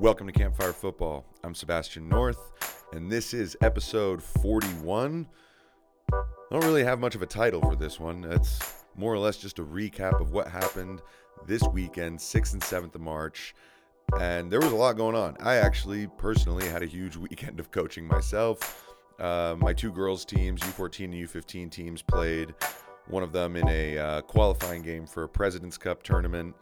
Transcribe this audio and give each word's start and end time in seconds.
Welcome 0.00 0.28
to 0.28 0.32
Campfire 0.32 0.72
Football. 0.72 1.26
I'm 1.44 1.54
Sebastian 1.54 2.08
North, 2.08 2.52
and 2.94 3.12
this 3.12 3.34
is 3.34 3.54
episode 3.60 4.22
41. 4.22 5.28
I 6.10 6.22
don't 6.50 6.64
really 6.64 6.84
have 6.84 6.98
much 6.98 7.14
of 7.14 7.20
a 7.20 7.26
title 7.26 7.60
for 7.60 7.76
this 7.76 8.00
one. 8.00 8.24
It's 8.24 8.82
more 8.96 9.12
or 9.12 9.18
less 9.18 9.36
just 9.36 9.58
a 9.58 9.62
recap 9.62 10.18
of 10.18 10.32
what 10.32 10.48
happened 10.48 11.02
this 11.46 11.62
weekend, 11.64 12.18
6th 12.18 12.54
and 12.54 12.62
7th 12.62 12.94
of 12.94 13.02
March. 13.02 13.54
And 14.18 14.50
there 14.50 14.60
was 14.60 14.72
a 14.72 14.74
lot 14.74 14.96
going 14.96 15.14
on. 15.14 15.36
I 15.38 15.56
actually 15.56 16.06
personally 16.16 16.66
had 16.66 16.82
a 16.82 16.86
huge 16.86 17.16
weekend 17.28 17.60
of 17.60 17.70
coaching 17.70 18.06
myself. 18.06 18.94
Uh, 19.18 19.54
my 19.58 19.74
two 19.74 19.92
girls' 19.92 20.24
teams, 20.24 20.62
U14 20.62 21.04
and 21.04 21.14
U15 21.14 21.70
teams, 21.70 22.00
played. 22.00 22.54
One 23.08 23.22
of 23.22 23.32
them 23.32 23.54
in 23.54 23.68
a 23.68 23.98
uh, 23.98 24.20
qualifying 24.22 24.80
game 24.80 25.06
for 25.06 25.24
a 25.24 25.28
President's 25.28 25.76
Cup 25.76 26.02
tournament, 26.02 26.54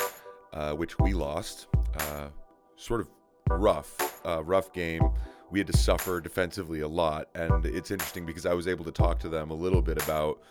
uh, 0.52 0.72
which 0.72 0.98
we 0.98 1.12
lost. 1.12 1.68
Uh, 2.00 2.30
sort 2.74 3.00
of 3.00 3.08
rough, 3.50 4.20
uh, 4.26 4.42
rough 4.44 4.72
game. 4.72 5.10
We 5.50 5.58
had 5.58 5.66
to 5.68 5.76
suffer 5.76 6.20
defensively 6.20 6.80
a 6.80 6.88
lot, 6.88 7.28
and 7.34 7.64
it's 7.64 7.90
interesting 7.90 8.26
because 8.26 8.44
I 8.44 8.54
was 8.54 8.68
able 8.68 8.84
to 8.84 8.92
talk 8.92 9.18
to 9.20 9.28
them 9.28 9.50
a 9.50 9.54
little 9.54 9.80
bit 9.80 10.02
about 10.02 10.42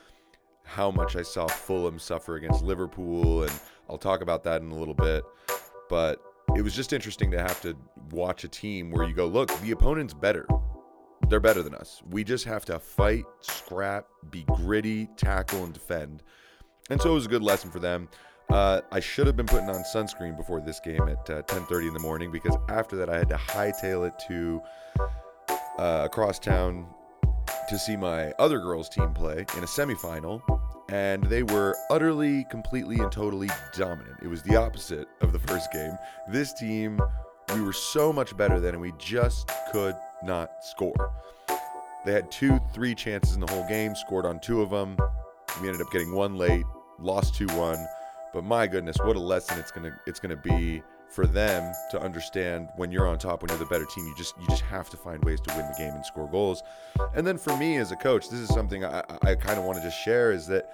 how 0.64 0.92
much 0.92 1.16
I 1.16 1.22
saw 1.22 1.48
Fulham 1.48 2.00
suffer 2.00 2.36
against 2.36 2.64
Liverpool, 2.64 3.44
and 3.44 3.52
I'll 3.90 3.98
talk 3.98 4.22
about 4.22 4.44
that 4.44 4.62
in 4.62 4.72
a 4.72 4.76
little 4.76 4.94
bit. 4.94 5.24
But 5.90 6.22
it 6.56 6.62
was 6.62 6.76
just 6.76 6.94
interesting 6.94 7.32
to 7.32 7.40
have 7.40 7.62
to 7.62 7.76
watch 8.12 8.44
a 8.44 8.48
team 8.48 8.92
where 8.92 9.08
you 9.08 9.14
go, 9.14 9.28
look, 9.28 9.56
the 9.62 9.72
opponent's 9.72 10.14
better. 10.14 10.48
They're 11.30 11.40
better 11.40 11.62
than 11.62 11.76
us. 11.76 12.02
We 12.10 12.24
just 12.24 12.46
have 12.46 12.66
to 12.66 12.80
fight, 12.80 13.26
scrap, 13.42 14.08
be 14.30 14.44
gritty, 14.56 15.10
tackle, 15.18 15.64
and 15.64 15.74
defend. 15.74 16.24
And 16.90 17.02
so 17.02 17.12
it 17.12 17.14
was 17.14 17.26
a 17.26 17.30
good 17.30 17.44
lesson 17.44 17.70
for 17.70 17.80
them. 17.80 18.10
Uh, 18.50 18.82
I 18.92 19.00
should 19.00 19.28
have 19.28 19.36
been 19.36 19.46
putting 19.46 19.70
on 19.70 19.84
sunscreen 19.84 20.38
before 20.38 20.62
this 20.62 20.80
game 20.80 21.02
at 21.10 21.30
uh, 21.30 21.42
10:30 21.44 21.90
in 21.90 21.94
the 21.94 22.00
morning 22.00 22.32
because 22.32 22.56
after 22.70 22.96
that 22.96 23.10
I 23.10 23.18
had 23.18 23.30
to 23.30 23.36
hightail 23.36 24.08
it 24.08 24.14
to 24.28 24.62
uh, 25.78 26.04
across 26.06 26.40
town 26.40 26.88
to 27.70 27.78
see 27.78 27.98
my 27.98 28.32
other 28.40 28.60
girls' 28.60 28.88
team 28.88 29.14
play 29.14 29.46
in 29.58 29.64
a 29.64 29.68
semifinal, 29.68 30.42
and 30.90 31.24
they 31.24 31.44
were 31.44 31.76
utterly, 31.90 32.46
completely, 32.46 32.98
and 33.00 33.12
totally 33.12 33.50
dominant. 33.76 34.18
It 34.22 34.28
was 34.28 34.42
the 34.44 34.56
opposite 34.56 35.08
of 35.22 35.34
the 35.34 35.40
first 35.40 35.72
game. 35.74 35.98
This 36.30 36.54
team, 36.54 37.02
we 37.54 37.62
were 37.62 37.74
so 37.74 38.14
much 38.14 38.36
better 38.38 38.62
than, 38.62 38.76
and 38.76 38.82
we 38.82 38.94
just 38.98 39.50
could 39.72 39.96
not 40.24 40.64
score. 40.64 41.12
They 42.06 42.14
had 42.14 42.32
two, 42.32 42.60
three 42.74 42.96
chances 42.96 43.36
in 43.36 43.42
the 43.42 43.52
whole 43.52 43.68
game, 43.68 43.94
scored 43.94 44.26
on 44.26 44.40
two 44.40 44.62
of 44.62 44.70
them. 44.70 44.98
We 45.62 45.68
ended 45.68 45.82
up 45.82 45.92
getting 45.92 46.14
one 46.14 46.38
late, 46.38 46.64
lost 47.00 47.36
2 47.36 47.48
1. 47.48 47.78
But 48.38 48.44
my 48.44 48.68
goodness, 48.68 48.98
what 49.00 49.16
a 49.16 49.20
lesson 49.20 49.58
it's 49.58 49.72
gonna 49.72 50.00
it's 50.06 50.20
gonna 50.20 50.36
be 50.36 50.84
for 51.10 51.26
them 51.26 51.74
to 51.90 52.00
understand 52.00 52.70
when 52.76 52.92
you're 52.92 53.08
on 53.08 53.18
top, 53.18 53.42
when 53.42 53.50
you're 53.50 53.58
the 53.58 53.66
better 53.66 53.86
team, 53.86 54.06
you 54.06 54.14
just 54.16 54.38
you 54.40 54.46
just 54.50 54.62
have 54.62 54.92
to 54.92 54.98
find 54.98 55.26
ways 55.26 55.42
to 55.42 55.56
win 55.56 55.66
the 55.66 55.74
game 55.76 55.96
and 55.96 56.06
score 56.06 56.30
goals. 56.30 56.62
And 57.16 57.26
then 57.26 57.40
for 57.40 57.58
me 57.58 57.78
as 57.78 57.92
a 57.92 57.96
coach, 57.96 58.30
this 58.30 58.40
is 58.40 58.50
something 58.50 58.86
I, 58.86 59.04
I 59.24 59.34
kind 59.34 59.58
of 59.58 59.66
want 59.66 59.80
to 59.80 59.84
just 59.84 60.00
share 60.00 60.32
is 60.32 60.46
that 60.50 60.72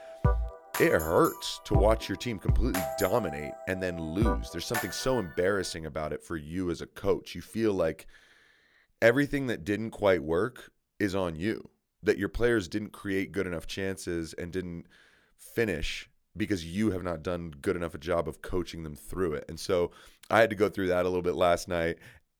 it 0.81 0.91
hurts 0.91 1.61
to 1.63 1.73
watch 1.73 2.09
your 2.09 2.17
team 2.17 2.37
completely 2.37 2.81
dominate 2.99 3.53
and 3.69 3.81
then 3.81 3.97
lose. 3.97 4.49
There's 4.51 4.65
something 4.65 4.91
so 4.91 5.17
embarrassing 5.17 5.85
about 5.85 6.11
it 6.11 6.21
for 6.21 6.35
you 6.35 6.69
as 6.69 6.81
a 6.81 6.85
coach. 6.85 7.33
You 7.33 7.39
feel 7.39 7.71
like 7.71 8.07
everything 9.01 9.47
that 9.47 9.63
didn't 9.63 9.91
quite 9.91 10.21
work 10.21 10.69
is 10.99 11.15
on 11.15 11.37
you. 11.37 11.69
That 12.01 12.17
your 12.17 12.27
players 12.27 12.67
didn't 12.67 12.91
create 12.91 13.31
good 13.31 13.47
enough 13.47 13.67
chances 13.67 14.33
and 14.33 14.51
didn't 14.51 14.87
finish 15.37 16.09
because 16.35 16.65
you 16.65 16.91
have 16.91 17.03
not 17.03 17.23
done 17.23 17.53
good 17.61 17.75
enough 17.75 17.93
a 17.93 17.99
job 17.99 18.27
of 18.27 18.41
coaching 18.41 18.83
them 18.83 18.95
through 18.95 19.33
it. 19.33 19.45
And 19.47 19.59
so 19.59 19.91
I 20.29 20.39
had 20.39 20.49
to 20.49 20.55
go 20.55 20.69
through 20.69 20.87
that 20.87 21.05
a 21.05 21.09
little 21.09 21.21
bit 21.21 21.35
last 21.35 21.67
night 21.67 21.97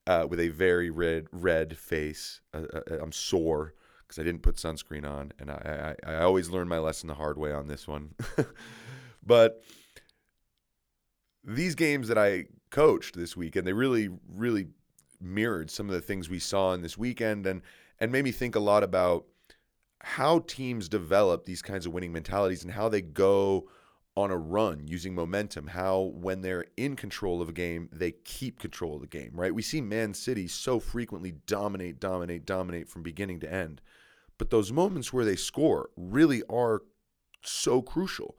uh, 0.08 0.26
with 0.30 0.40
a 0.40 0.50
very 0.50 0.90
red 0.90 1.28
red 1.32 1.78
face. 1.78 2.42
Uh, 2.54 2.64
uh, 2.74 2.98
I'm 3.02 3.12
sore 3.12 3.74
because 4.02 4.20
I 4.20 4.24
didn't 4.24 4.42
put 4.42 4.56
sunscreen 4.56 5.10
on, 5.10 5.32
and 5.40 5.50
I, 5.50 5.96
I, 6.06 6.14
I 6.14 6.22
always 6.22 6.50
learn 6.50 6.68
my 6.68 6.80
lesson 6.80 7.08
the 7.08 7.14
hard 7.14 7.38
way 7.38 7.52
on 7.52 7.68
this 7.68 7.88
one. 7.88 8.14
but 9.26 9.64
these 11.44 11.76
games 11.76 12.08
that 12.08 12.18
I 12.18 12.46
coached 12.70 13.16
this 13.16 13.38
weekend, 13.38 13.68
they 13.68 13.74
really 13.74 14.10
really 14.28 14.68
mirrored 15.22 15.72
some 15.72 15.88
of 15.88 15.96
the 15.96 16.02
things 16.02 16.30
we 16.30 16.40
saw 16.40 16.74
in 16.74 16.82
this 16.82 16.98
weekend, 16.98 17.46
and 17.46 17.62
and 18.00 18.12
made 18.12 18.24
me 18.24 18.32
think 18.32 18.56
a 18.56 18.60
lot 18.60 18.84
about 18.84 19.26
how 20.02 20.40
teams 20.40 20.90
develop 20.90 21.46
these 21.46 21.62
kinds 21.62 21.86
of 21.86 21.94
winning 21.94 22.12
mentalities 22.12 22.64
and 22.64 22.74
how 22.74 22.90
they 22.90 23.02
go 23.02 23.70
on 24.16 24.30
a 24.30 24.38
run 24.38 24.88
using 24.88 25.16
momentum, 25.16 25.68
how 25.68 26.12
when 26.14 26.42
they're 26.42 26.66
in 26.78 26.96
control 26.96 27.42
of 27.42 27.50
a 27.50 27.54
game, 27.54 27.90
they 27.92 28.12
keep 28.12 28.60
control 28.60 28.96
of 28.96 29.02
the 29.02 29.08
game, 29.08 29.32
right? 29.34 29.54
We 29.54 29.64
see 29.64 29.82
Man 29.82 30.14
City 30.14 30.48
so 30.48 30.80
frequently 30.80 31.34
dominate, 31.48 32.00
dominate, 32.00 32.46
dominate 32.46 32.90
from 32.90 33.02
beginning 33.02 33.40
to 33.40 33.52
end. 33.52 33.82
But 34.38 34.52
those 34.52 34.72
moments 34.72 35.12
where 35.12 35.26
they 35.26 35.36
score 35.36 35.90
really 35.96 36.44
are 36.50 36.84
so 37.42 37.82
crucial. 37.82 38.36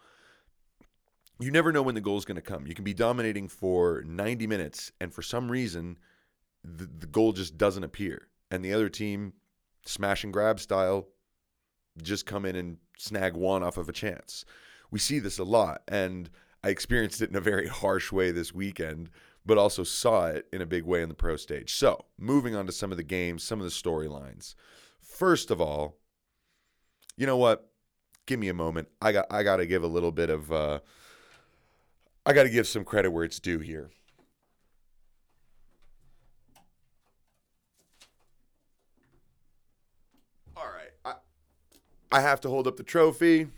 You 1.40 1.50
never 1.50 1.72
know 1.72 1.82
when 1.82 1.96
the 1.96 2.00
goal 2.00 2.18
is 2.18 2.24
going 2.24 2.36
to 2.36 2.42
come. 2.42 2.66
You 2.66 2.74
can 2.74 2.84
be 2.84 2.94
dominating 2.94 3.48
for 3.48 4.04
90 4.06 4.46
minutes, 4.46 4.92
and 5.00 5.12
for 5.12 5.22
some 5.22 5.50
reason, 5.50 5.98
the, 6.62 6.88
the 6.98 7.06
goal 7.06 7.32
just 7.32 7.58
doesn't 7.58 7.82
appear. 7.82 8.28
And 8.50 8.64
the 8.64 8.72
other 8.72 8.88
team, 8.88 9.32
smash 9.84 10.22
and 10.22 10.32
grab 10.32 10.60
style, 10.60 11.08
just 12.00 12.26
come 12.26 12.44
in 12.44 12.54
and 12.54 12.76
snag 12.96 13.34
one 13.34 13.64
off 13.64 13.76
of 13.76 13.88
a 13.88 13.92
chance 13.92 14.44
we 14.94 15.00
see 15.00 15.18
this 15.18 15.40
a 15.40 15.44
lot. 15.44 15.82
And 15.88 16.30
I 16.62 16.68
experienced 16.68 17.20
it 17.20 17.28
in 17.28 17.34
a 17.34 17.40
very 17.40 17.66
harsh 17.66 18.12
way 18.12 18.30
this 18.30 18.54
weekend, 18.54 19.10
but 19.44 19.58
also 19.58 19.82
saw 19.82 20.26
it 20.26 20.46
in 20.52 20.62
a 20.62 20.66
big 20.66 20.84
way 20.84 21.02
in 21.02 21.08
the 21.08 21.16
pro 21.16 21.34
stage. 21.34 21.74
So, 21.74 22.04
moving 22.16 22.54
on 22.54 22.64
to 22.66 22.72
some 22.72 22.92
of 22.92 22.96
the 22.96 23.02
games, 23.02 23.42
some 23.42 23.58
of 23.58 23.64
the 23.64 23.72
storylines. 23.72 24.54
First 25.00 25.50
of 25.50 25.60
all, 25.60 25.96
you 27.16 27.26
know 27.26 27.36
what? 27.36 27.68
Give 28.26 28.38
me 28.38 28.48
a 28.48 28.54
moment. 28.54 28.86
I 29.02 29.10
got 29.10 29.26
I 29.30 29.42
got 29.42 29.56
to 29.56 29.66
give 29.66 29.82
a 29.82 29.88
little 29.88 30.12
bit 30.12 30.30
of 30.30 30.52
uh 30.52 30.78
I 32.24 32.32
got 32.32 32.44
to 32.44 32.50
give 32.50 32.68
some 32.68 32.84
credit 32.84 33.10
where 33.10 33.24
it's 33.24 33.40
due 33.40 33.58
here. 33.58 33.90
All 40.56 40.66
right. 40.66 40.92
I 41.04 41.14
I 42.12 42.20
have 42.20 42.40
to 42.42 42.48
hold 42.48 42.68
up 42.68 42.76
the 42.76 42.84
trophy. 42.84 43.48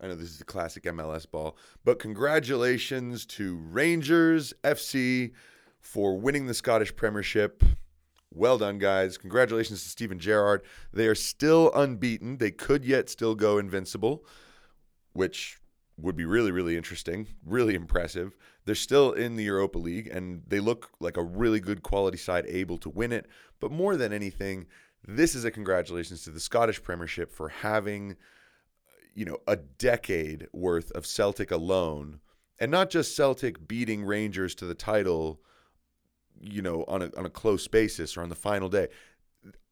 I 0.00 0.08
know 0.08 0.14
this 0.14 0.30
is 0.30 0.40
a 0.40 0.44
classic 0.44 0.84
MLS 0.84 1.30
ball, 1.30 1.56
but 1.84 1.98
congratulations 1.98 3.24
to 3.26 3.56
Rangers 3.56 4.52
FC 4.62 5.32
for 5.80 6.16
winning 6.18 6.46
the 6.46 6.54
Scottish 6.54 6.94
Premiership. 6.96 7.62
Well 8.32 8.58
done, 8.58 8.78
guys. 8.78 9.16
Congratulations 9.16 9.82
to 9.82 9.88
Steven 9.88 10.18
Gerrard. 10.18 10.62
They 10.92 11.06
are 11.06 11.14
still 11.14 11.72
unbeaten. 11.72 12.38
They 12.38 12.50
could 12.50 12.84
yet 12.84 13.08
still 13.08 13.34
go 13.34 13.58
invincible, 13.58 14.24
which 15.12 15.58
would 15.96 16.16
be 16.16 16.24
really, 16.24 16.50
really 16.50 16.76
interesting, 16.76 17.28
really 17.46 17.74
impressive. 17.74 18.36
They're 18.64 18.74
still 18.74 19.12
in 19.12 19.36
the 19.36 19.44
Europa 19.44 19.78
League, 19.78 20.08
and 20.08 20.42
they 20.48 20.58
look 20.58 20.90
like 20.98 21.16
a 21.16 21.22
really 21.22 21.60
good 21.60 21.82
quality 21.82 22.16
side 22.16 22.44
able 22.48 22.78
to 22.78 22.90
win 22.90 23.12
it. 23.12 23.26
But 23.60 23.70
more 23.70 23.96
than 23.96 24.12
anything, 24.12 24.66
this 25.06 25.34
is 25.34 25.44
a 25.44 25.50
congratulations 25.50 26.24
to 26.24 26.30
the 26.30 26.40
Scottish 26.40 26.82
Premiership 26.82 27.30
for 27.30 27.50
having 27.50 28.16
you 29.14 29.24
know, 29.24 29.38
a 29.46 29.56
decade 29.56 30.48
worth 30.52 30.90
of 30.92 31.06
Celtic 31.06 31.50
alone, 31.50 32.20
and 32.58 32.70
not 32.70 32.90
just 32.90 33.16
Celtic 33.16 33.66
beating 33.66 34.04
Rangers 34.04 34.54
to 34.56 34.64
the 34.64 34.74
title, 34.74 35.40
you 36.40 36.62
know, 36.62 36.84
on 36.88 37.02
a 37.02 37.10
on 37.16 37.26
a 37.26 37.30
close 37.30 37.68
basis 37.68 38.16
or 38.16 38.22
on 38.22 38.28
the 38.28 38.34
final 38.34 38.68
day. 38.68 38.88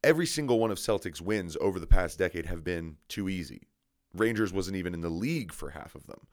Every 0.03 0.25
single 0.25 0.59
one 0.59 0.71
of 0.71 0.79
Celtic's 0.79 1.21
wins 1.21 1.57
over 1.59 1.79
the 1.79 1.87
past 1.87 2.19
decade 2.19 2.45
have 2.45 2.63
been 2.63 2.97
too 3.07 3.27
easy. 3.27 3.67
Rangers 4.13 4.53
wasn't 4.53 4.77
even 4.77 4.93
in 4.93 5.01
the 5.01 5.09
league 5.09 5.51
for 5.51 5.71
half 5.71 5.95
of 5.95 6.05
them 6.05 6.27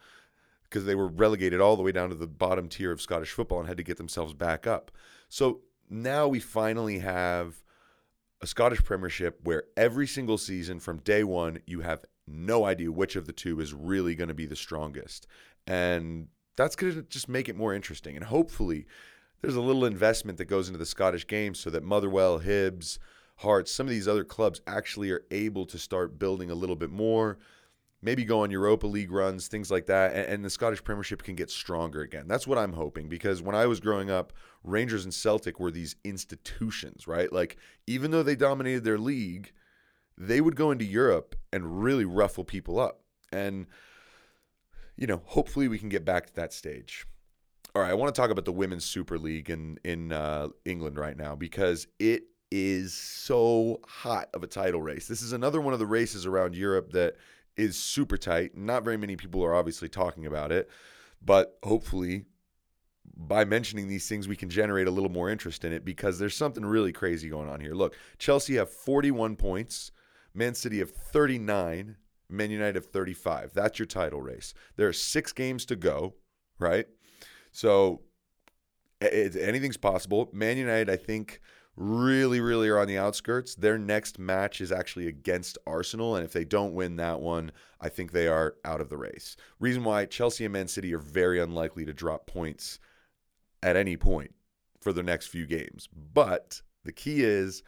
because 0.64 0.84
they 0.84 0.94
were 0.94 1.08
relegated 1.08 1.60
all 1.60 1.76
the 1.76 1.82
way 1.82 1.92
down 1.92 2.10
to 2.10 2.14
the 2.14 2.26
bottom 2.26 2.68
tier 2.68 2.92
of 2.92 3.00
Scottish 3.00 3.32
football 3.32 3.58
and 3.58 3.68
had 3.68 3.76
to 3.78 3.82
get 3.82 3.96
themselves 3.96 4.34
back 4.34 4.66
up. 4.66 4.90
So 5.28 5.60
now 5.88 6.28
we 6.28 6.38
finally 6.38 6.98
have 6.98 7.62
a 8.40 8.46
Scottish 8.46 8.84
Premiership 8.84 9.40
where 9.42 9.64
every 9.76 10.06
single 10.06 10.38
season 10.38 10.80
from 10.80 10.98
day 10.98 11.24
one 11.24 11.60
you 11.66 11.80
have 11.80 12.04
no 12.30 12.64
idea 12.64 12.92
which 12.92 13.16
of 13.16 13.26
the 13.26 13.32
two 13.32 13.60
is 13.60 13.74
really 13.74 14.14
going 14.14 14.28
to 14.28 14.34
be 14.34 14.46
the 14.46 14.56
strongest. 14.56 15.26
And 15.66 16.28
that's 16.56 16.76
going 16.76 16.94
to 16.94 17.02
just 17.02 17.28
make 17.28 17.48
it 17.48 17.56
more 17.56 17.74
interesting. 17.74 18.16
And 18.16 18.24
hopefully, 18.24 18.86
there's 19.40 19.56
a 19.56 19.60
little 19.60 19.84
investment 19.84 20.38
that 20.38 20.46
goes 20.46 20.68
into 20.68 20.78
the 20.78 20.86
Scottish 20.86 21.26
game 21.26 21.54
so 21.54 21.70
that 21.70 21.82
Motherwell, 21.82 22.40
Hibs, 22.40 22.98
Hearts, 23.36 23.72
some 23.72 23.86
of 23.86 23.90
these 23.90 24.06
other 24.06 24.24
clubs 24.24 24.60
actually 24.66 25.10
are 25.10 25.24
able 25.30 25.64
to 25.66 25.78
start 25.78 26.18
building 26.18 26.50
a 26.50 26.54
little 26.54 26.76
bit 26.76 26.90
more. 26.90 27.38
Maybe 28.02 28.24
go 28.24 28.42
on 28.42 28.50
Europa 28.50 28.86
League 28.86 29.10
runs, 29.10 29.48
things 29.48 29.70
like 29.70 29.86
that, 29.86 30.14
and, 30.14 30.44
the 30.44 30.50
Scottish 30.50 30.84
Premiership 30.84 31.22
can 31.22 31.34
get 31.34 31.50
stronger 31.50 32.00
again. 32.02 32.28
That's 32.28 32.46
what 32.46 32.58
I'm 32.58 32.72
hoping 32.72 33.08
because 33.08 33.42
when 33.42 33.54
I 33.54 33.66
was 33.66 33.80
growing 33.80 34.10
up, 34.10 34.32
Rangers 34.64 35.04
and 35.04 35.12
Celtic 35.12 35.60
were 35.60 35.70
these 35.70 35.96
institutions, 36.04 37.06
right? 37.06 37.30
Like, 37.32 37.56
even 37.86 38.10
though 38.10 38.22
they 38.22 38.36
dominated 38.36 38.84
their 38.84 38.98
league, 38.98 39.52
they 40.20 40.42
would 40.42 40.54
go 40.54 40.70
into 40.70 40.84
Europe 40.84 41.34
and 41.50 41.82
really 41.82 42.04
ruffle 42.04 42.44
people 42.44 42.78
up. 42.78 43.00
And, 43.32 43.66
you 44.96 45.06
know, 45.06 45.22
hopefully 45.24 45.66
we 45.66 45.78
can 45.78 45.88
get 45.88 46.04
back 46.04 46.26
to 46.26 46.34
that 46.36 46.52
stage. 46.52 47.06
All 47.74 47.80
right, 47.80 47.90
I 47.90 47.94
want 47.94 48.14
to 48.14 48.20
talk 48.20 48.30
about 48.30 48.44
the 48.44 48.52
Women's 48.52 48.84
Super 48.84 49.16
League 49.16 49.48
in 49.48 49.78
in 49.84 50.12
uh, 50.12 50.48
England 50.64 50.98
right 50.98 51.16
now 51.16 51.36
because 51.36 51.86
it 51.98 52.24
is 52.50 52.92
so 52.92 53.80
hot 53.86 54.28
of 54.34 54.42
a 54.42 54.46
title 54.46 54.82
race. 54.82 55.06
This 55.06 55.22
is 55.22 55.32
another 55.32 55.60
one 55.60 55.72
of 55.72 55.78
the 55.78 55.86
races 55.86 56.26
around 56.26 56.56
Europe 56.56 56.92
that 56.92 57.14
is 57.56 57.78
super 57.78 58.16
tight. 58.16 58.56
Not 58.56 58.82
very 58.82 58.96
many 58.96 59.14
people 59.16 59.42
are 59.44 59.54
obviously 59.54 59.88
talking 59.88 60.26
about 60.26 60.50
it, 60.50 60.68
but 61.22 61.58
hopefully 61.62 62.24
by 63.16 63.44
mentioning 63.44 63.86
these 63.86 64.08
things, 64.08 64.26
we 64.26 64.36
can 64.36 64.50
generate 64.50 64.88
a 64.88 64.90
little 64.90 65.10
more 65.10 65.30
interest 65.30 65.64
in 65.64 65.72
it 65.72 65.84
because 65.84 66.18
there's 66.18 66.36
something 66.36 66.66
really 66.66 66.92
crazy 66.92 67.28
going 67.28 67.48
on 67.48 67.60
here. 67.60 67.74
Look, 67.74 67.96
Chelsea 68.18 68.56
have 68.56 68.70
41 68.70 69.36
points, 69.36 69.92
Man 70.34 70.54
City 70.54 70.78
have 70.78 70.90
39, 70.90 71.96
Man 72.28 72.50
United 72.50 72.76
of 72.76 72.86
35. 72.86 73.52
That's 73.54 73.78
your 73.78 73.86
title 73.86 74.20
race. 74.20 74.54
There 74.76 74.88
are 74.88 74.92
six 74.92 75.32
games 75.32 75.64
to 75.66 75.76
go, 75.76 76.14
right? 76.58 76.86
So 77.52 78.02
it, 79.00 79.36
anything's 79.36 79.76
possible. 79.76 80.30
Man 80.32 80.56
United, 80.56 80.90
I 80.90 80.96
think, 80.96 81.40
really, 81.76 82.40
really 82.40 82.68
are 82.68 82.78
on 82.78 82.88
the 82.88 82.98
outskirts. 82.98 83.54
Their 83.54 83.78
next 83.78 84.18
match 84.18 84.60
is 84.60 84.70
actually 84.70 85.06
against 85.06 85.58
Arsenal. 85.66 86.16
And 86.16 86.24
if 86.24 86.32
they 86.32 86.44
don't 86.44 86.74
win 86.74 86.96
that 86.96 87.20
one, 87.20 87.52
I 87.80 87.88
think 87.88 88.12
they 88.12 88.28
are 88.28 88.56
out 88.64 88.80
of 88.80 88.90
the 88.90 88.98
race. 88.98 89.36
Reason 89.58 89.82
why 89.82 90.04
Chelsea 90.04 90.44
and 90.44 90.52
Man 90.52 90.68
City 90.68 90.92
are 90.94 90.98
very 90.98 91.40
unlikely 91.40 91.84
to 91.86 91.94
drop 91.94 92.26
points 92.26 92.78
at 93.62 93.76
any 93.76 93.96
point 93.96 94.34
for 94.80 94.92
the 94.92 95.02
next 95.02 95.28
few 95.28 95.46
games. 95.46 95.88
But 96.12 96.62
the 96.84 96.92
key 96.92 97.22
is 97.22 97.62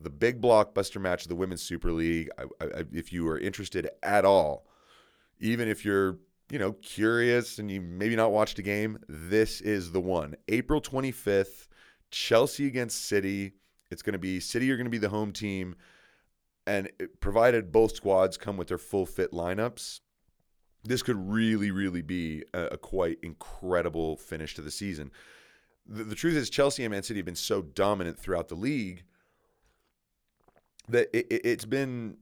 the 0.00 0.10
big 0.10 0.40
blockbuster 0.40 1.00
match 1.00 1.22
of 1.22 1.28
the 1.28 1.34
Women's 1.34 1.62
Super 1.62 1.92
League. 1.92 2.30
I, 2.38 2.44
I, 2.64 2.84
if 2.92 3.12
you 3.12 3.28
are 3.28 3.38
interested 3.38 3.88
at 4.02 4.24
all, 4.24 4.66
even 5.38 5.68
if 5.68 5.84
you're 5.84 6.18
you 6.50 6.58
know 6.58 6.72
curious 6.72 7.58
and 7.58 7.70
you 7.70 7.80
maybe 7.80 8.16
not 8.16 8.32
watched 8.32 8.58
a 8.58 8.62
game, 8.62 8.98
this 9.08 9.60
is 9.60 9.92
the 9.92 10.00
one. 10.00 10.36
April 10.48 10.80
25th, 10.80 11.68
Chelsea 12.10 12.66
against 12.66 13.06
City. 13.06 13.52
It's 13.90 14.02
going 14.02 14.14
to 14.14 14.18
be 14.18 14.40
City 14.40 14.70
are 14.70 14.76
going 14.76 14.86
to 14.86 14.90
be 14.90 14.98
the 14.98 15.08
home 15.08 15.32
team, 15.32 15.76
and 16.66 16.90
provided 17.20 17.72
both 17.72 17.94
squads 17.94 18.36
come 18.36 18.56
with 18.56 18.68
their 18.68 18.78
full 18.78 19.06
fit 19.06 19.32
lineups, 19.32 20.00
this 20.84 21.02
could 21.02 21.16
really, 21.16 21.70
really 21.70 22.02
be 22.02 22.44
a, 22.54 22.66
a 22.66 22.78
quite 22.78 23.18
incredible 23.22 24.16
finish 24.16 24.54
to 24.54 24.62
the 24.62 24.70
season. 24.70 25.10
The, 25.86 26.04
the, 26.04 26.14
truth 26.14 26.36
is, 26.36 26.48
Chelsea 26.48 26.84
and 26.84 26.92
Man 26.92 27.02
City 27.02 27.18
have 27.18 27.26
been 27.26 27.34
so 27.34 27.62
dominant 27.62 28.18
throughout 28.18 28.48
the 28.48 28.54
league 28.54 29.04
that 30.88 31.08
it, 31.12 31.26
it, 31.30 31.40
it's 31.44 31.64
been. 31.64 32.16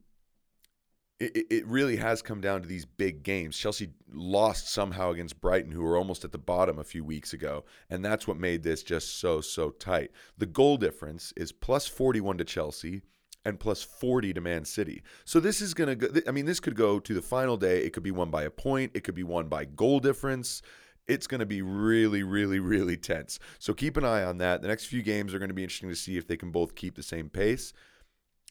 It, 1.19 1.47
it 1.49 1.67
really 1.67 1.97
has 1.97 2.21
come 2.21 2.39
down 2.39 2.61
to 2.61 2.67
these 2.67 2.85
big 2.85 3.23
games. 3.23 3.57
Chelsea 3.57 3.89
lost 4.09 4.69
somehow 4.69 5.11
against 5.11 5.41
Brighton, 5.41 5.73
who 5.73 5.83
were 5.83 5.97
almost 5.97 6.23
at 6.23 6.31
the 6.31 6.37
bottom 6.37 6.79
a 6.79 6.83
few 6.85 7.03
weeks 7.03 7.33
ago, 7.33 7.65
and 7.89 8.05
that's 8.05 8.25
what 8.25 8.37
made 8.37 8.63
this 8.63 8.83
just 8.83 9.19
so 9.19 9.41
so 9.41 9.69
tight. 9.69 10.11
The 10.37 10.45
goal 10.45 10.77
difference 10.77 11.33
is 11.35 11.51
plus 11.51 11.87
41 11.87 12.37
to 12.37 12.45
Chelsea, 12.45 13.01
and 13.45 13.59
plus 13.59 13.83
40 13.83 14.33
to 14.33 14.41
Man 14.41 14.65
City. 14.65 15.01
So 15.25 15.39
this 15.39 15.61
is 15.61 15.73
going 15.73 15.89
to 15.89 15.95
go, 15.95 16.21
I 16.27 16.31
mean, 16.31 16.45
this 16.45 16.59
could 16.59 16.75
go 16.75 16.99
to 16.99 17.13
the 17.13 17.21
final 17.21 17.57
day. 17.57 17.83
It 17.83 17.93
could 17.93 18.03
be 18.03 18.11
won 18.11 18.29
by 18.29 18.43
a 18.43 18.49
point, 18.49 18.91
it 18.93 19.03
could 19.03 19.15
be 19.15 19.23
won 19.23 19.47
by 19.47 19.65
goal 19.65 19.99
difference. 19.99 20.61
It's 21.07 21.25
going 21.25 21.39
to 21.39 21.45
be 21.45 21.63
really, 21.63 22.21
really, 22.21 22.59
really 22.59 22.95
tense. 22.95 23.39
So 23.57 23.73
keep 23.73 23.97
an 23.97 24.05
eye 24.05 24.23
on 24.23 24.37
that. 24.37 24.61
The 24.61 24.67
next 24.67 24.85
few 24.85 25.01
games 25.01 25.33
are 25.33 25.39
going 25.39 25.49
to 25.49 25.55
be 25.55 25.63
interesting 25.63 25.89
to 25.89 25.95
see 25.95 26.17
if 26.17 26.27
they 26.27 26.37
can 26.37 26.51
both 26.51 26.75
keep 26.75 26.95
the 26.95 27.03
same 27.03 27.29
pace. 27.29 27.73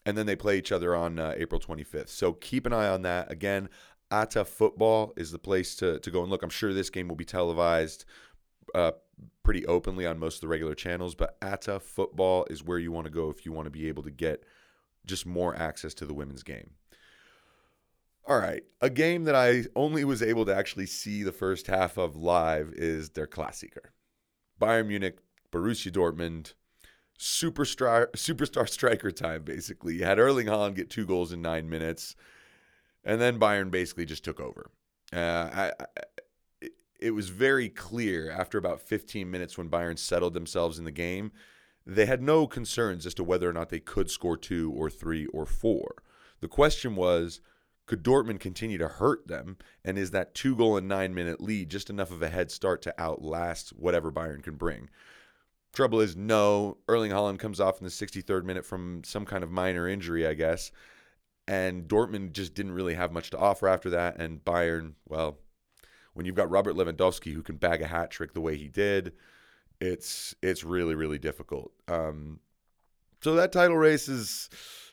And 0.09 0.17
then 0.17 0.27
they 0.27 0.37
play 0.37 0.57
each 0.57 0.73
other 0.73 0.97
on 0.97 1.19
uh, 1.19 1.35
April 1.37 1.61
25th. 1.61 2.09
So 2.09 2.33
keep 2.33 2.65
an 2.67 2.73
eye 2.73 2.89
on 2.89 3.03
that. 3.03 3.31
Again, 3.31 3.69
Ata 4.11 4.45
Football 4.45 5.13
is 5.17 5.33
the 5.33 5.39
place 5.39 5.75
to, 5.77 5.99
to 5.99 6.11
go 6.11 6.23
and 6.23 6.31
look. 6.31 6.43
I'm 6.43 6.51
sure 6.51 6.73
this 6.73 6.89
game 6.89 7.09
will 7.09 7.17
be 7.17 7.27
televised 7.27 8.07
uh, 8.75 8.93
pretty 9.43 9.67
openly 9.67 10.07
on 10.07 10.19
most 10.19 10.37
of 10.37 10.41
the 10.43 10.49
regular 10.49 10.75
channels, 10.75 11.15
but 11.15 11.37
Ata 11.43 11.79
Football 11.81 12.47
is 12.49 12.65
where 12.65 12.79
you 12.79 12.91
want 12.91 13.05
to 13.05 13.11
go 13.11 13.29
if 13.29 13.45
you 13.45 13.53
want 13.53 13.67
to 13.67 13.71
be 13.71 13.89
able 13.89 14.03
to 14.03 14.11
get– 14.11 14.45
just 15.09 15.27
more 15.27 15.57
access 15.57 15.95
to 15.95 16.07
the 16.07 16.15
women's 16.15 16.45
game. 16.45 16.71
All 18.27 18.39
right, 18.39 18.63
a 18.81 18.91
game 18.91 19.25
that 19.25 19.35
I 19.35 19.65
only 19.75 20.05
was 20.05 20.23
able 20.23 20.45
to 20.45 20.55
actually 20.55 20.87
see 20.87 21.23
the 21.23 21.33
first 21.33 21.67
half 21.67 21.97
of 21.97 22.15
live 22.15 22.75
is 22.77 23.09
Der 23.09 23.27
Klassiker. 23.27 23.91
Bayern 24.61 24.87
Munich, 24.87 25.19
Borussia 25.51 25.91
Dortmund, 25.91 26.53
superstar 27.19 28.11
superstar 28.13 28.69
striker 28.69 29.11
time 29.11 29.43
basically. 29.43 29.97
You 29.97 30.05
had 30.05 30.19
Erling 30.19 30.47
Haaland 30.47 30.75
get 30.75 30.91
two 30.91 31.07
goals 31.07 31.33
in 31.33 31.43
9 31.43 31.69
minutes 31.69 32.15
and 33.05 33.21
then 33.21 33.41
Bayern 33.41 33.71
basically 33.71 34.05
just 34.05 34.25
took 34.25 34.41
over. 34.41 34.71
Uh, 35.13 35.17
I, 35.53 35.73
I, 35.81 36.69
it 37.01 37.13
was 37.13 37.29
very 37.29 37.69
clear 37.69 38.31
after 38.31 38.59
about 38.59 38.81
15 38.81 39.31
minutes 39.31 39.57
when 39.57 39.71
Bayern 39.71 39.99
settled 39.99 40.35
themselves 40.35 40.79
in 40.79 40.85
the 40.85 40.91
game 40.93 41.33
they 41.89 42.05
had 42.05 42.23
no 42.23 42.47
concerns 42.47 43.07
as 43.07 43.15
to 43.15 43.25
whether 43.25 43.49
or 43.49 43.53
not 43.55 43.71
they 43.71 43.81
could 43.81 44.11
score 44.11 44.37
two 44.37 44.71
or 44.77 44.91
three 44.91 45.25
or 45.29 45.47
four. 45.47 46.03
The 46.41 46.49
question 46.49 46.95
was, 46.95 47.41
could 47.87 48.05
Dortmund 48.05 48.41
continue 48.41 48.77
to 48.77 48.89
hurt 48.89 49.27
them? 49.27 49.57
And 49.83 49.97
is 49.97 50.11
that 50.11 50.35
two 50.35 50.55
goal 50.55 50.77
and 50.77 50.87
nine 50.87 51.15
minute 51.15 51.41
lead 51.41 51.71
just 51.71 51.89
enough 51.89 52.11
of 52.11 52.21
a 52.21 52.29
head 52.29 52.51
start 52.51 52.83
to 52.83 52.95
outlast 53.01 53.71
whatever 53.71 54.13
Bayern 54.13 54.43
can 54.43 54.57
bring? 54.57 54.91
Trouble 55.73 56.01
is, 56.01 56.17
no. 56.17 56.79
Erling 56.89 57.13
Haaland 57.13 57.39
comes 57.39 57.61
off 57.61 57.79
in 57.79 57.85
the 57.85 57.91
63rd 57.91 58.45
minute 58.45 58.65
from 58.65 59.03
some 59.05 59.25
kind 59.25 59.45
of 59.45 59.51
minor 59.51 59.87
injury, 59.89 60.27
I 60.27 60.35
guess. 60.35 60.73
And 61.47 61.89
Dortmund 61.89 62.33
just 62.33 62.55
didn't 62.55 62.73
really 62.73 62.95
have 62.95 63.13
much 63.13 63.31
to 63.31 63.39
offer 63.39 63.69
after 63.69 63.91
that. 63.91 64.19
And 64.19 64.45
Bayern, 64.45 64.95
well, 65.09 65.39
when 66.15 66.27
you've 66.27 66.35
got 66.35 66.51
Robert 66.51 66.75
Lewandowski 66.75 67.33
who 67.33 67.43
can 67.43 67.57
bag 67.57 67.81
a 67.81 67.87
hat 67.87 68.11
trick 68.11 68.35
the 68.35 68.41
way 68.41 68.57
he 68.57 68.69
did, 68.69 69.13
it's 69.81 70.35
it's 70.43 70.65
really 70.65 70.97
really 70.97 71.19
difficult. 71.19 71.73
Um, 71.87 72.41
so 73.23 73.35
that 73.35 73.53
title 73.53 73.77
race 73.77 74.09
is, 74.09 74.49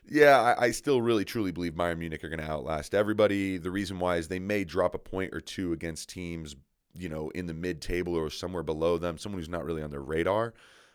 yeah, 0.08 0.40
I, 0.40 0.66
I, 0.66 0.70
still 0.72 1.00
really 1.00 1.24
truly 1.24 1.52
believe 1.52 1.74
Bayern 1.74 1.98
Munich 1.98 2.24
are 2.24 2.28
going 2.28 2.40
to 2.40 2.50
outlast 2.50 2.92
everybody. 2.94 3.56
The 3.56 3.70
reason 3.70 4.00
why 4.00 4.16
is 4.16 4.26
they 4.26 4.40
may 4.40 4.64
drop 4.64 4.94
a 4.94 4.98
point 4.98 5.32
or 5.32 5.40
two 5.40 5.72
against 5.72 6.08
teams, 6.08 6.56
you 6.98 7.08
know, 7.08 7.30
in 7.30 7.46
the 7.46 7.54
mid 7.54 7.80
table 7.80 8.14
or 8.14 8.30
somewhere 8.30 8.62
below 8.62 8.98
them, 8.98 9.18
someone 9.18 9.40
who's 9.40 9.48
not 9.48 9.64
really 9.64 9.82
on 9.82 9.90
their 9.90 10.00
radar. 10.00 10.54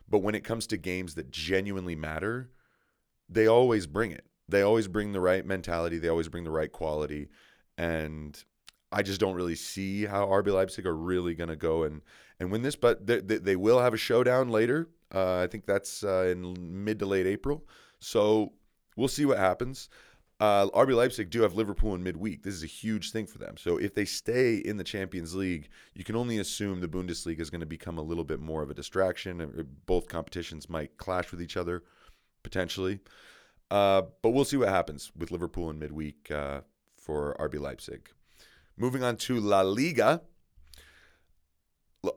But 0.09 0.19
when 0.19 0.36
it 0.36 0.44
comes 0.44 0.68
to 0.68 0.77
games 0.77 1.15
that 1.15 1.31
genuinely 1.31 1.95
matter, 1.95 2.51
they 3.30 3.48
always 3.48 3.88
bring 3.88 4.12
it. 4.12 4.25
They 4.50 4.62
always 4.62 4.88
bring 4.88 5.13
the 5.13 5.21
right 5.21 5.45
mentality. 5.45 5.98
They 5.98 6.09
always 6.09 6.27
bring 6.27 6.44
the 6.44 6.51
right 6.51 6.71
quality, 6.71 7.30
and 7.77 8.42
I 8.92 9.03
just 9.03 9.21
don't 9.21 9.36
really 9.36 9.56
see 9.56 10.05
how 10.05 10.25
RB 10.27 10.53
Leipzig 10.53 10.86
are 10.86 10.96
really 10.96 11.34
going 11.34 11.50
to 11.50 11.55
go 11.55 11.84
and 11.84 12.01
and 12.39 12.51
win 12.51 12.63
this, 12.63 12.75
but 12.75 13.05
they, 13.05 13.22
they, 13.22 13.38
they 13.38 13.55
will 13.55 13.79
have 13.79 13.93
a 13.93 13.98
showdown 13.98 14.50
later. 14.50 14.89
Uh, 15.13 15.38
I 15.38 15.48
think 15.48 15.65
that's 15.65 16.03
uh, 16.03 16.27
in 16.31 16.84
mid 16.84 17.00
to 17.00 17.05
late 17.05 17.27
April. 17.27 17.63
So 18.00 18.53
we'll 18.96 19.08
see 19.08 19.25
what 19.25 19.38
happens. 19.38 19.89
Uh, 20.41 20.67
RB 20.71 20.95
Leipzig 20.95 21.29
do 21.29 21.43
have 21.43 21.53
Liverpool 21.53 21.93
in 21.93 22.01
midweek. 22.01 22.41
This 22.41 22.55
is 22.55 22.63
a 22.63 22.67
huge 22.67 23.12
thing 23.12 23.27
for 23.27 23.38
them. 23.38 23.57
So 23.57 23.77
if 23.77 23.93
they 23.93 24.05
stay 24.05 24.55
in 24.55 24.77
the 24.77 24.83
Champions 24.83 25.36
League, 25.36 25.69
you 25.93 26.03
can 26.03 26.15
only 26.15 26.39
assume 26.39 26.81
the 26.81 26.88
Bundesliga 26.88 27.39
is 27.41 27.51
going 27.51 27.60
to 27.60 27.67
become 27.67 28.00
a 28.00 28.01
little 28.01 28.24
bit 28.24 28.39
more 28.39 28.63
of 28.63 28.71
a 28.71 28.74
distraction. 28.74 29.67
Both 29.86 30.07
competitions 30.07 30.67
might 30.67 30.98
clash 30.98 31.29
with 31.29 31.43
each 31.43 31.57
other 31.57 31.83
potentially. 32.41 33.01
Uh, 33.69 34.01
but 34.24 34.31
we'll 34.31 34.43
see 34.43 34.57
what 34.57 34.69
happens 34.69 35.12
with 35.15 35.29
Liverpool 35.29 35.69
in 35.69 35.77
midweek 35.77 36.31
uh, 36.31 36.62
for 36.98 37.36
RB 37.39 37.60
Leipzig. 37.60 38.10
Moving 38.75 39.03
on 39.03 39.17
to 39.17 39.39
La 39.39 39.62
Liga. 39.62 40.24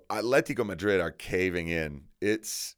Atletico 0.08 0.64
Madrid 0.64 0.98
are 0.98 1.10
caving 1.10 1.68
in. 1.68 2.04
It's 2.22 2.76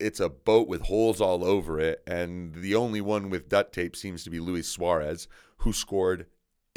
it's 0.00 0.20
a 0.20 0.28
boat 0.28 0.68
with 0.68 0.82
holes 0.82 1.20
all 1.20 1.44
over 1.44 1.80
it, 1.80 2.02
and 2.06 2.54
the 2.54 2.74
only 2.74 3.00
one 3.00 3.30
with 3.30 3.48
duct 3.48 3.72
tape 3.72 3.96
seems 3.96 4.24
to 4.24 4.30
be 4.30 4.40
Luis 4.40 4.68
Suarez, 4.68 5.28
who 5.58 5.72
scored 5.72 6.26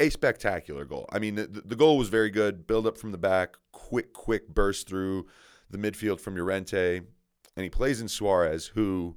a 0.00 0.10
spectacular 0.10 0.84
goal. 0.84 1.06
I 1.12 1.18
mean, 1.18 1.36
the, 1.36 1.46
the 1.46 1.76
goal 1.76 1.96
was 1.98 2.08
very 2.08 2.30
good. 2.30 2.66
Build 2.66 2.86
up 2.86 2.98
from 2.98 3.12
the 3.12 3.18
back, 3.18 3.56
quick, 3.70 4.12
quick 4.12 4.48
burst 4.48 4.88
through 4.88 5.26
the 5.70 5.78
midfield 5.78 6.20
from 6.20 6.36
Llorente, 6.36 6.98
and 6.98 7.64
he 7.64 7.70
plays 7.70 8.00
in 8.00 8.08
Suarez, 8.08 8.66
who 8.68 9.16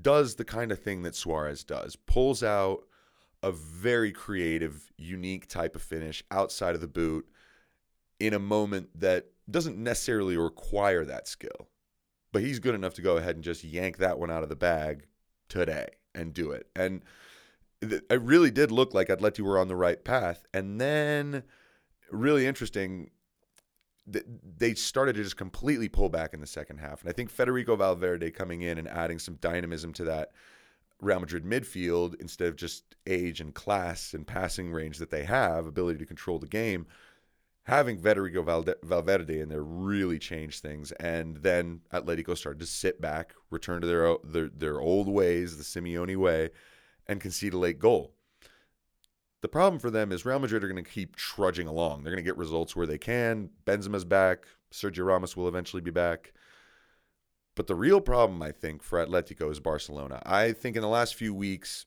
does 0.00 0.34
the 0.34 0.44
kind 0.44 0.72
of 0.72 0.80
thing 0.80 1.02
that 1.02 1.14
Suarez 1.14 1.64
does, 1.64 1.96
pulls 1.96 2.42
out 2.42 2.80
a 3.42 3.52
very 3.52 4.10
creative, 4.10 4.92
unique 4.96 5.46
type 5.46 5.76
of 5.76 5.82
finish 5.82 6.24
outside 6.30 6.74
of 6.74 6.80
the 6.80 6.88
boot 6.88 7.26
in 8.18 8.34
a 8.34 8.38
moment 8.38 8.88
that 8.98 9.26
doesn't 9.48 9.78
necessarily 9.78 10.36
require 10.36 11.04
that 11.04 11.28
skill. 11.28 11.68
But 12.38 12.44
he's 12.44 12.60
good 12.60 12.76
enough 12.76 12.94
to 12.94 13.02
go 13.02 13.16
ahead 13.16 13.34
and 13.34 13.42
just 13.42 13.64
yank 13.64 13.96
that 13.96 14.16
one 14.16 14.30
out 14.30 14.44
of 14.44 14.48
the 14.48 14.54
bag 14.54 15.08
today 15.48 15.88
and 16.14 16.32
do 16.32 16.52
it. 16.52 16.68
And 16.76 17.02
it 17.82 18.22
really 18.22 18.52
did 18.52 18.70
look 18.70 18.94
like 18.94 19.08
Atleti 19.08 19.40
were 19.40 19.58
on 19.58 19.66
the 19.66 19.74
right 19.74 20.04
path. 20.04 20.46
And 20.54 20.80
then, 20.80 21.42
really 22.12 22.46
interesting, 22.46 23.10
they 24.06 24.74
started 24.74 25.16
to 25.16 25.24
just 25.24 25.36
completely 25.36 25.88
pull 25.88 26.10
back 26.10 26.32
in 26.32 26.40
the 26.40 26.46
second 26.46 26.78
half. 26.78 27.00
And 27.00 27.10
I 27.10 27.12
think 27.12 27.28
Federico 27.28 27.74
Valverde 27.74 28.30
coming 28.30 28.62
in 28.62 28.78
and 28.78 28.86
adding 28.86 29.18
some 29.18 29.34
dynamism 29.40 29.92
to 29.94 30.04
that 30.04 30.30
Real 31.00 31.18
Madrid 31.18 31.44
midfield 31.44 32.14
instead 32.20 32.46
of 32.46 32.54
just 32.54 32.94
age 33.08 33.40
and 33.40 33.52
class 33.52 34.14
and 34.14 34.24
passing 34.24 34.70
range 34.70 34.98
that 34.98 35.10
they 35.10 35.24
have, 35.24 35.66
ability 35.66 35.98
to 35.98 36.06
control 36.06 36.38
the 36.38 36.46
game, 36.46 36.86
having 37.68 37.98
Federico 37.98 38.42
Valverde 38.82 39.40
in 39.40 39.50
there 39.50 39.62
really 39.62 40.18
changed 40.18 40.62
things. 40.62 40.90
And 40.92 41.36
then 41.36 41.82
Atletico 41.92 42.34
started 42.34 42.60
to 42.60 42.66
sit 42.66 42.98
back, 42.98 43.34
return 43.50 43.82
to 43.82 43.86
their, 43.86 44.16
their, 44.24 44.48
their 44.48 44.80
old 44.80 45.06
ways, 45.06 45.58
the 45.58 45.62
Simeone 45.62 46.16
way, 46.16 46.48
and 47.06 47.20
concede 47.20 47.52
a 47.52 47.58
late 47.58 47.78
goal. 47.78 48.14
The 49.42 49.48
problem 49.48 49.78
for 49.78 49.90
them 49.90 50.12
is 50.12 50.24
Real 50.24 50.38
Madrid 50.38 50.64
are 50.64 50.68
going 50.68 50.82
to 50.82 50.90
keep 50.90 51.14
trudging 51.14 51.68
along. 51.68 52.02
They're 52.02 52.12
going 52.12 52.24
to 52.24 52.28
get 52.28 52.38
results 52.38 52.74
where 52.74 52.86
they 52.86 52.98
can. 52.98 53.50
Benzema's 53.66 54.06
back. 54.06 54.46
Sergio 54.72 55.06
Ramos 55.06 55.36
will 55.36 55.46
eventually 55.46 55.82
be 55.82 55.90
back. 55.90 56.32
But 57.54 57.66
the 57.66 57.74
real 57.74 58.00
problem, 58.00 58.40
I 58.40 58.50
think, 58.50 58.82
for 58.82 59.04
Atletico 59.04 59.50
is 59.50 59.60
Barcelona. 59.60 60.22
I 60.24 60.52
think 60.52 60.74
in 60.74 60.82
the 60.82 60.88
last 60.88 61.16
few 61.16 61.34
weeks, 61.34 61.84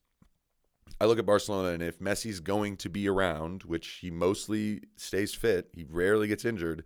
I 1.00 1.06
look 1.06 1.20
at 1.20 1.26
Barcelona, 1.26 1.70
and 1.70 1.84
if 1.84 2.00
Messi's 2.00 2.40
going 2.40 2.78
to 2.78 2.90
be 2.90 3.08
around, 3.08 3.64
which 3.64 3.88
he 4.02 4.12
mostly 4.12 4.82
stays 4.96 5.34
fit, 5.34 5.70
he 5.74 5.86
rarely 5.90 6.28
gets 6.28 6.46
injured, 6.46 6.84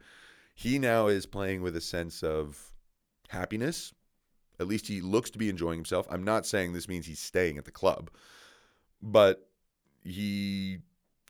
he 0.53 0.79
now 0.79 1.07
is 1.07 1.25
playing 1.25 1.61
with 1.61 1.75
a 1.75 1.81
sense 1.81 2.23
of 2.23 2.71
happiness. 3.29 3.93
At 4.59 4.67
least 4.67 4.87
he 4.87 5.01
looks 5.01 5.29
to 5.31 5.37
be 5.37 5.49
enjoying 5.49 5.77
himself. 5.77 6.07
I'm 6.09 6.23
not 6.23 6.45
saying 6.45 6.71
this 6.71 6.87
means 6.87 7.05
he's 7.05 7.19
staying 7.19 7.57
at 7.57 7.65
the 7.65 7.71
club, 7.71 8.09
but 9.01 9.49
he 10.03 10.79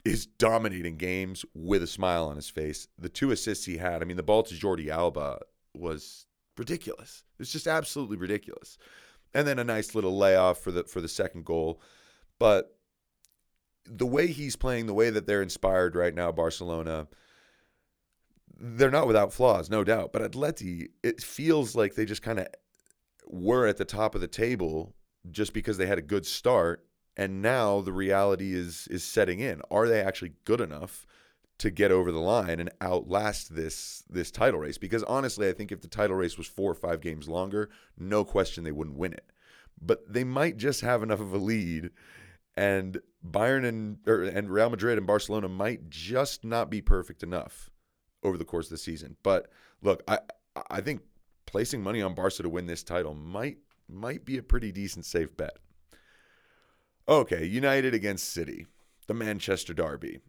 is 0.03 0.27
dominating 0.27 0.97
games 0.97 1.43
with 1.55 1.81
a 1.81 1.87
smile 1.87 2.27
on 2.27 2.35
his 2.35 2.49
face. 2.49 2.87
The 2.99 3.09
two 3.09 3.31
assists 3.31 3.65
he 3.65 3.77
had, 3.77 4.01
I 4.01 4.05
mean, 4.05 4.17
the 4.17 4.23
ball 4.23 4.43
to 4.43 4.53
Jordi 4.53 4.89
Alba 4.89 5.39
was 5.73 6.27
ridiculous. 6.57 7.23
It's 7.39 7.51
just 7.51 7.67
absolutely 7.67 8.17
ridiculous. 8.17 8.77
And 9.33 9.47
then 9.47 9.59
a 9.59 9.63
nice 9.63 9.95
little 9.95 10.17
layoff 10.17 10.59
for 10.59 10.71
the 10.71 10.83
for 10.83 11.01
the 11.01 11.09
second 11.09 11.45
goal. 11.45 11.81
But 12.39 12.75
the 13.85 14.05
way 14.05 14.27
he's 14.27 14.55
playing, 14.55 14.87
the 14.87 14.93
way 14.93 15.09
that 15.09 15.27
they're 15.27 15.41
inspired 15.41 15.95
right 15.95 16.13
now, 16.13 16.31
Barcelona, 16.31 17.07
they're 18.57 18.91
not 18.91 19.07
without 19.07 19.33
flaws, 19.33 19.69
no 19.69 19.83
doubt. 19.83 20.11
But 20.11 20.21
Atleti, 20.21 20.89
it 21.03 21.21
feels 21.21 21.75
like 21.75 21.95
they 21.95 22.05
just 22.05 22.21
kind 22.21 22.39
of 22.39 22.47
were 23.27 23.67
at 23.67 23.77
the 23.77 23.85
top 23.85 24.15
of 24.15 24.21
the 24.21 24.27
table 24.27 24.95
just 25.31 25.53
because 25.53 25.77
they 25.77 25.87
had 25.87 25.97
a 25.97 26.03
good 26.03 26.25
start, 26.25 26.85
and 27.17 27.41
now 27.41 27.81
the 27.81 27.93
reality 27.93 28.53
is 28.53 28.87
is 28.89 29.03
setting 29.03 29.39
in. 29.39 29.61
Are 29.71 29.87
they 29.87 30.01
actually 30.01 30.33
good 30.45 30.61
enough 30.61 31.05
to 31.57 31.71
get 31.71 31.91
over 31.91 32.11
the 32.11 32.19
line 32.19 32.59
and 32.59 32.69
outlast 32.81 33.55
this 33.55 34.03
this 34.09 34.31
title 34.31 34.59
race? 34.59 34.77
Because 34.77 35.03
honestly, 35.03 35.47
I 35.47 35.53
think 35.53 35.71
if 35.71 35.81
the 35.81 35.87
title 35.87 36.15
race 36.15 36.37
was 36.37 36.47
four 36.47 36.71
or 36.71 36.75
five 36.75 37.01
games 37.01 37.27
longer, 37.27 37.69
no 37.97 38.23
question 38.23 38.63
they 38.63 38.71
wouldn't 38.71 38.97
win 38.97 39.13
it. 39.13 39.31
But 39.81 40.11
they 40.11 40.23
might 40.23 40.57
just 40.57 40.81
have 40.81 41.03
enough 41.03 41.19
of 41.19 41.33
a 41.33 41.37
lead 41.37 41.91
and 42.57 42.99
Bayern 43.27 43.65
and 43.65 43.97
or, 44.07 44.23
and 44.23 44.49
Real 44.49 44.69
Madrid 44.69 44.97
and 44.97 45.07
Barcelona 45.07 45.49
might 45.49 45.89
just 45.89 46.43
not 46.43 46.69
be 46.69 46.81
perfect 46.81 47.23
enough 47.23 47.69
over 48.23 48.37
the 48.37 48.45
course 48.45 48.67
of 48.67 48.71
the 48.71 48.77
season. 48.77 49.17
But 49.23 49.49
look, 49.81 50.03
I 50.07 50.19
I 50.69 50.81
think 50.81 51.01
placing 51.45 51.83
money 51.83 52.01
on 52.01 52.15
Barca 52.15 52.43
to 52.43 52.49
win 52.49 52.67
this 52.67 52.83
title 52.83 53.13
might 53.13 53.57
might 53.87 54.25
be 54.25 54.37
a 54.37 54.43
pretty 54.43 54.71
decent 54.71 55.05
safe 55.05 55.35
bet. 55.35 55.57
Okay, 57.07 57.45
United 57.45 57.93
against 57.93 58.33
City, 58.33 58.65
the 59.07 59.13
Manchester 59.13 59.73
Derby. 59.73 60.19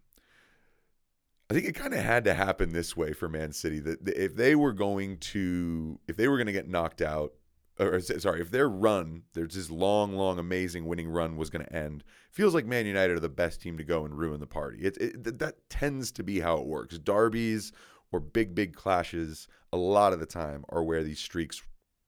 I 1.48 1.54
think 1.54 1.66
it 1.66 1.74
kind 1.74 1.94
of 1.94 2.00
had 2.00 2.24
to 2.24 2.34
happen 2.34 2.72
this 2.72 2.96
way 2.96 3.12
for 3.12 3.28
Man 3.28 3.52
City 3.52 3.78
that 3.80 4.06
if 4.08 4.34
they 4.34 4.54
were 4.56 4.72
going 4.72 5.18
to 5.18 6.00
if 6.08 6.16
they 6.16 6.28
were 6.28 6.36
going 6.36 6.48
to 6.48 6.52
get 6.52 6.68
knocked 6.68 7.00
out 7.00 7.32
or 7.78 8.00
sorry, 8.00 8.40
if 8.40 8.50
their 8.50 8.68
run, 8.68 9.22
there's 9.34 9.54
this 9.54 9.70
long, 9.70 10.14
long, 10.14 10.38
amazing 10.38 10.86
winning 10.86 11.08
run 11.08 11.36
was 11.36 11.50
going 11.50 11.64
to 11.64 11.72
end, 11.72 12.04
feels 12.30 12.54
like 12.54 12.66
Man 12.66 12.86
United 12.86 13.16
are 13.16 13.20
the 13.20 13.28
best 13.28 13.60
team 13.60 13.76
to 13.78 13.84
go 13.84 14.04
and 14.04 14.16
ruin 14.16 14.40
the 14.40 14.46
party. 14.46 14.78
It, 14.78 14.96
it, 14.98 15.38
that 15.38 15.68
tends 15.68 16.10
to 16.12 16.22
be 16.22 16.40
how 16.40 16.58
it 16.58 16.66
works. 16.66 16.98
Derbies 16.98 17.72
or 18.12 18.20
big, 18.20 18.54
big 18.54 18.74
clashes, 18.74 19.48
a 19.72 19.76
lot 19.76 20.12
of 20.12 20.20
the 20.20 20.26
time, 20.26 20.64
are 20.70 20.82
where 20.82 21.02
these 21.02 21.18
streaks 21.18 21.62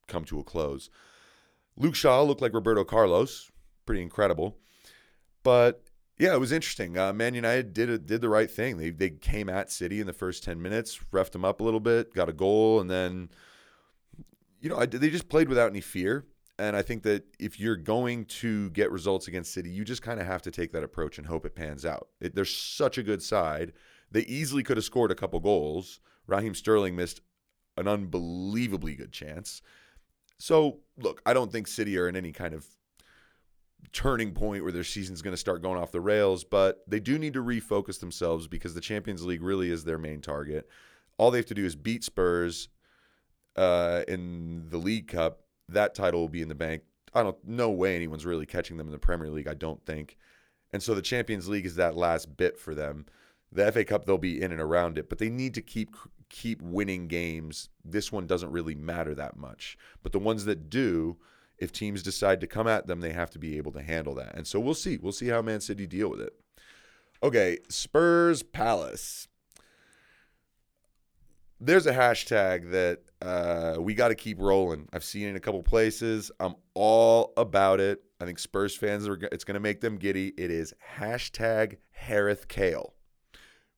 come 0.07 0.25
to 0.25 0.41
a 0.41 0.45
close. 0.45 0.89
Luke 1.77 1.95
Shaw 1.95 2.23
looked 2.23 2.43
like 2.43 2.55
Roberto 2.55 2.85
Carlos, 2.85 3.51
pretty 3.85 4.03
incredible. 4.03 4.59
But 5.43 5.83
yeah, 6.19 6.35
it 6.35 6.41
was 6.41 6.51
interesting. 6.51 6.99
Uh, 6.99 7.13
Man 7.13 7.35
United 7.35 7.73
did 7.73 8.07
did 8.07 8.21
the 8.21 8.29
right 8.29 8.51
thing. 8.51 8.79
They 8.79 8.91
they 8.91 9.11
came 9.11 9.49
at 9.49 9.71
City 9.71 10.01
in 10.01 10.07
the 10.07 10.13
first 10.13 10.43
ten 10.43 10.61
minutes, 10.61 10.99
roughed 11.13 11.33
them 11.33 11.45
up 11.45 11.61
a 11.61 11.65
little 11.65 11.81
bit, 11.81 12.13
got 12.13 12.29
a 12.29 12.33
goal, 12.33 12.81
and 12.81 12.91
then 12.91 13.31
you 14.61 14.69
know, 14.69 14.79
I, 14.79 14.87
they 14.87 15.11
just 15.11 15.29
played 15.29 15.49
without 15.49 15.71
any 15.71 15.81
fear. 15.81 16.27
And 16.59 16.75
I 16.75 16.83
think 16.83 17.05
that 17.05 17.25
if 17.39 17.61
you're 17.61 17.77
going 17.77 18.25
to 18.25 18.71
get 18.71 18.91
results 18.91 19.29
against 19.29 19.53
City, 19.53 19.71
you 19.71 19.85
just 19.85 20.03
kind 20.03 20.21
of 20.21 20.27
have 20.27 20.43
to 20.43 20.51
take 20.51 20.73
that 20.73 20.83
approach 20.83 21.19
and 21.19 21.27
hope 21.27 21.47
it 21.47 21.55
pans 21.55 21.85
out. 21.85 22.09
It, 22.21 22.35
they're 22.35 22.45
such 22.45 22.99
a 22.99 23.03
good 23.05 23.23
side. 23.23 23.73
They 24.11 24.23
easily 24.23 24.65
could 24.65 24.77
have 24.77 24.85
scored 24.85 25.13
a 25.13 25.15
couple 25.15 25.39
goals. 25.39 26.01
Raheem 26.27 26.55
Sterling 26.55 26.97
missed 26.97 27.21
an 27.77 27.87
unbelievably 27.87 28.97
good 28.97 29.13
chance. 29.13 29.63
So, 30.39 30.79
look, 30.99 31.23
I 31.25 31.33
don't 31.33 31.53
think 31.53 31.69
City 31.69 31.97
are 31.97 32.09
in 32.09 32.17
any 32.17 32.33
kind 32.33 32.55
of 32.55 32.67
turning 33.93 34.33
point 34.33 34.65
where 34.65 34.73
their 34.73 34.85
season's 34.85 35.23
going 35.23 35.33
to 35.33 35.39
start 35.39 35.63
going 35.63 35.79
off 35.79 35.93
the 35.93 36.01
rails, 36.01 36.43
but 36.43 36.83
they 36.89 37.01
do 37.01 37.19
need 37.19 37.35
to 37.35 37.43
refocus 37.43 38.01
themselves 38.01 38.49
because 38.49 38.75
the 38.75 38.81
Champions 38.81 39.25
League 39.25 39.43
really 39.43 39.71
is 39.71 39.85
their 39.85 39.99
main 39.99 40.21
target. 40.21 40.69
All 41.19 41.31
they 41.31 41.39
have 41.39 41.47
to 41.47 41.55
do 41.55 41.65
is 41.65 41.77
beat 41.77 42.03
Spurs 42.03 42.69
uh, 43.59 44.05
in 44.07 44.69
the 44.71 44.79
League 44.79 45.09
Cup, 45.09 45.41
that 45.69 45.95
title 45.95 46.21
will 46.21 46.29
be 46.29 46.43
in 46.43 46.49
the 46.49 46.55
bank. 46.55 46.83
I 47.13 47.23
don't 47.23 47.37
no 47.45 47.71
way 47.71 47.97
anyone's 47.97 48.25
really 48.25 48.47
catching 48.47 48.77
them 48.77 48.87
in 48.87 48.93
the 48.93 48.99
Premier 48.99 49.31
League. 49.31 49.49
I 49.49 49.55
don't 49.55 49.85
think. 49.85 50.17
And 50.73 50.83
so 50.83 50.95
the 50.95 51.03
Champions 51.03 51.49
League 51.49 51.67
is 51.67 51.77
that 51.77 51.97
last 51.97 52.37
bit 52.37 52.59
for 52.59 52.75
them. 52.75 53.07
The 53.51 53.71
FA 53.73 53.85
Cup 53.85 54.05
they'll 54.05 54.19
be 54.19 54.41
in 54.41 54.53
and 54.53 54.61
around 54.61 54.99
it, 54.99 55.09
but 55.09 55.19
they 55.19 55.31
need 55.31 55.55
to 55.55 55.63
keep 55.63 55.97
keep 56.29 56.63
winning 56.63 57.09
games. 57.09 57.71
This 57.85 58.13
one 58.13 58.27
doesn't 58.27 58.53
really 58.53 58.75
matter 58.75 59.15
that 59.15 59.37
much, 59.37 59.77
but 60.03 60.13
the 60.13 60.19
ones 60.19 60.45
that 60.45 60.71
do, 60.71 61.17
if 61.59 61.73
teams 61.73 62.03
decide 62.03 62.41
to 62.43 62.47
come 62.47 62.69
at 62.69 62.87
them, 62.87 63.01
they 63.01 63.13
have 63.13 63.31
to 63.31 63.39
be 63.39 63.57
able 63.57 63.73
to 63.73 63.83
handle 63.83 64.15
that. 64.17 64.35
And 64.37 64.47
so 64.47 64.61
we'll 64.61 64.75
see. 64.75 64.99
We'll 64.99 65.13
see 65.13 65.29
how 65.29 65.43
Man 65.43 65.61
City 65.61 65.87
deal 65.87 66.11
with 66.11 66.21
it. 66.21 66.35
Okay, 67.23 67.59
Spurs 67.69 68.43
Palace 68.43 69.28
there's 71.61 71.87
a 71.87 71.93
hashtag 71.93 72.71
that 72.71 73.01
uh, 73.21 73.81
we 73.81 73.95
got 73.95 74.09
to 74.09 74.15
keep 74.15 74.41
rolling. 74.41 74.89
I've 74.93 75.05
seen 75.05 75.27
it 75.27 75.31
in 75.31 75.37
a 75.37 75.41
couple 75.41 75.63
places. 75.63 76.31
I'm 76.39 76.55
all 76.75 77.33
about 77.37 77.81
it. 77.81 78.03
I 78.21 78.25
think 78.25 78.39
Spurs 78.39 78.77
fans 78.77 79.09
are. 79.09 79.19
It's 79.33 79.45
going 79.45 79.55
to 79.55 79.61
make 79.61 79.81
them 79.81 79.97
giddy. 79.97 80.33
It 80.37 80.51
is 80.51 80.75
hashtag 80.99 81.79
Harith 81.91 82.49
Kale, 82.49 82.95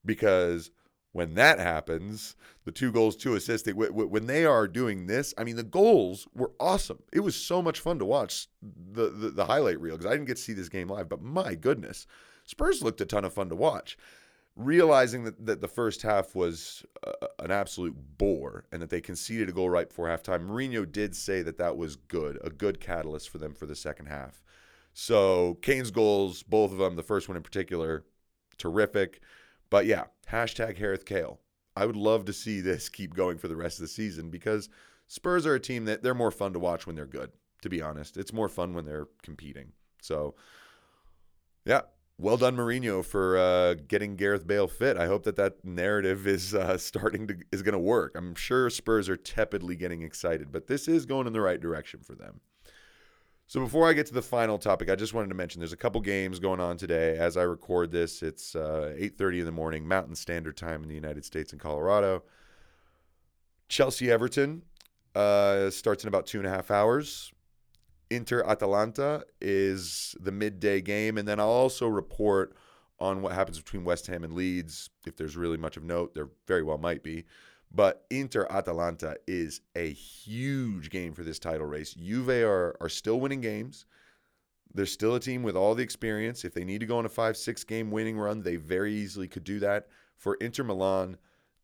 because 0.04 0.70
when 1.12 1.34
that 1.34 1.58
happens, 1.58 2.36
the 2.64 2.72
two 2.72 2.92
goals, 2.92 3.16
two 3.16 3.34
assists. 3.34 3.68
When 3.72 4.26
they 4.26 4.44
are 4.44 4.68
doing 4.68 5.06
this, 5.06 5.34
I 5.36 5.44
mean, 5.44 5.56
the 5.56 5.62
goals 5.62 6.28
were 6.34 6.52
awesome. 6.60 7.02
It 7.12 7.20
was 7.20 7.34
so 7.34 7.62
much 7.62 7.80
fun 7.80 7.98
to 7.98 8.04
watch 8.04 8.48
the 8.62 9.08
the, 9.08 9.30
the 9.30 9.46
highlight 9.46 9.80
reel 9.80 9.96
because 9.96 10.10
I 10.10 10.14
didn't 10.14 10.28
get 10.28 10.36
to 10.36 10.42
see 10.42 10.52
this 10.52 10.68
game 10.68 10.88
live, 10.88 11.08
but 11.08 11.22
my 11.22 11.54
goodness, 11.54 12.06
Spurs 12.44 12.82
looked 12.82 13.00
a 13.00 13.06
ton 13.06 13.24
of 13.24 13.32
fun 13.32 13.48
to 13.48 13.56
watch 13.56 13.96
realizing 14.56 15.24
that, 15.24 15.46
that 15.46 15.60
the 15.60 15.68
first 15.68 16.02
half 16.02 16.34
was 16.34 16.84
uh, 17.06 17.26
an 17.38 17.50
absolute 17.50 17.96
bore 18.18 18.64
and 18.72 18.82
that 18.82 18.90
they 18.90 19.00
conceded 19.00 19.48
a 19.48 19.52
goal 19.52 19.70
right 19.70 19.88
before 19.88 20.08
halftime, 20.08 20.46
Mourinho 20.46 20.90
did 20.90 21.14
say 21.14 21.42
that 21.42 21.58
that 21.58 21.76
was 21.76 21.96
good, 21.96 22.38
a 22.42 22.50
good 22.50 22.80
catalyst 22.80 23.30
for 23.30 23.38
them 23.38 23.54
for 23.54 23.66
the 23.66 23.76
second 23.76 24.06
half. 24.06 24.42
So 24.92 25.58
Kane's 25.62 25.90
goals, 25.90 26.42
both 26.42 26.72
of 26.72 26.78
them, 26.78 26.96
the 26.96 27.02
first 27.02 27.28
one 27.28 27.36
in 27.36 27.42
particular, 27.42 28.04
terrific. 28.58 29.20
But 29.70 29.86
yeah, 29.86 30.04
hashtag 30.30 30.76
Harith 30.76 31.04
Kale. 31.04 31.40
I 31.76 31.86
would 31.86 31.96
love 31.96 32.24
to 32.26 32.32
see 32.32 32.60
this 32.60 32.88
keep 32.90 33.14
going 33.14 33.38
for 33.38 33.48
the 33.48 33.56
rest 33.56 33.78
of 33.78 33.82
the 33.82 33.88
season 33.88 34.30
because 34.30 34.68
Spurs 35.06 35.46
are 35.46 35.54
a 35.54 35.60
team 35.60 35.86
that 35.86 36.02
they're 36.02 36.14
more 36.14 36.30
fun 36.30 36.52
to 36.52 36.58
watch 36.58 36.86
when 36.86 36.96
they're 36.96 37.06
good, 37.06 37.30
to 37.62 37.68
be 37.68 37.80
honest. 37.80 38.16
It's 38.16 38.32
more 38.32 38.48
fun 38.48 38.74
when 38.74 38.84
they're 38.84 39.08
competing. 39.22 39.72
So, 40.02 40.34
yeah, 41.64 41.82
well 42.20 42.36
done, 42.36 42.56
Mourinho, 42.56 43.04
for 43.04 43.38
uh, 43.38 43.74
getting 43.88 44.16
Gareth 44.16 44.46
Bale 44.46 44.68
fit. 44.68 44.96
I 44.96 45.06
hope 45.06 45.24
that 45.24 45.36
that 45.36 45.64
narrative 45.64 46.26
is 46.26 46.54
uh, 46.54 46.76
starting 46.78 47.26
to 47.28 47.36
is 47.50 47.62
going 47.62 47.72
to 47.72 47.78
work. 47.78 48.14
I'm 48.16 48.34
sure 48.34 48.68
Spurs 48.70 49.08
are 49.08 49.16
tepidly 49.16 49.76
getting 49.76 50.02
excited, 50.02 50.52
but 50.52 50.66
this 50.66 50.86
is 50.88 51.06
going 51.06 51.26
in 51.26 51.32
the 51.32 51.40
right 51.40 51.60
direction 51.60 52.00
for 52.00 52.14
them. 52.14 52.40
So 53.46 53.58
before 53.58 53.88
I 53.88 53.94
get 53.94 54.06
to 54.06 54.14
the 54.14 54.22
final 54.22 54.58
topic, 54.58 54.88
I 54.90 54.94
just 54.94 55.12
wanted 55.12 55.28
to 55.30 55.34
mention 55.34 55.60
there's 55.60 55.72
a 55.72 55.76
couple 55.76 56.00
games 56.00 56.38
going 56.38 56.60
on 56.60 56.76
today. 56.76 57.16
As 57.18 57.36
I 57.36 57.42
record 57.42 57.90
this, 57.90 58.22
it's 58.22 58.54
uh, 58.54 58.94
8:30 58.96 59.40
in 59.40 59.46
the 59.46 59.52
morning, 59.52 59.88
Mountain 59.88 60.14
Standard 60.14 60.56
Time 60.56 60.82
in 60.82 60.88
the 60.88 60.94
United 60.94 61.24
States 61.24 61.52
and 61.52 61.60
Colorado. 61.60 62.22
Chelsea 63.68 64.10
Everton 64.10 64.62
uh, 65.14 65.70
starts 65.70 66.04
in 66.04 66.08
about 66.08 66.26
two 66.26 66.38
and 66.38 66.46
a 66.46 66.50
half 66.50 66.70
hours. 66.70 67.32
Inter 68.10 68.42
Atalanta 68.44 69.24
is 69.40 70.14
the 70.20 70.32
midday 70.32 70.80
game. 70.80 71.16
And 71.16 71.26
then 71.26 71.40
I'll 71.40 71.48
also 71.48 71.86
report 71.86 72.56
on 72.98 73.22
what 73.22 73.32
happens 73.32 73.58
between 73.58 73.84
West 73.84 74.06
Ham 74.08 74.24
and 74.24 74.34
Leeds. 74.34 74.90
If 75.06 75.16
there's 75.16 75.36
really 75.36 75.56
much 75.56 75.76
of 75.76 75.84
note, 75.84 76.14
there 76.14 76.28
very 76.46 76.62
well 76.62 76.78
might 76.78 77.02
be. 77.02 77.24
But 77.72 78.04
Inter 78.10 78.46
Atalanta 78.50 79.16
is 79.26 79.60
a 79.76 79.92
huge 79.92 80.90
game 80.90 81.14
for 81.14 81.22
this 81.22 81.38
title 81.38 81.66
race. 81.66 81.94
Juve 81.94 82.28
are, 82.28 82.76
are 82.80 82.88
still 82.88 83.20
winning 83.20 83.40
games. 83.40 83.86
They're 84.74 84.86
still 84.86 85.14
a 85.14 85.20
team 85.20 85.42
with 85.42 85.56
all 85.56 85.74
the 85.74 85.82
experience. 85.82 86.44
If 86.44 86.52
they 86.52 86.64
need 86.64 86.80
to 86.80 86.86
go 86.86 86.98
on 86.98 87.06
a 87.06 87.08
5 87.08 87.36
6 87.36 87.64
game 87.64 87.90
winning 87.90 88.18
run, 88.18 88.42
they 88.42 88.56
very 88.56 88.92
easily 88.92 89.28
could 89.28 89.44
do 89.44 89.60
that. 89.60 89.88
For 90.16 90.34
Inter 90.34 90.64
Milan, 90.64 91.16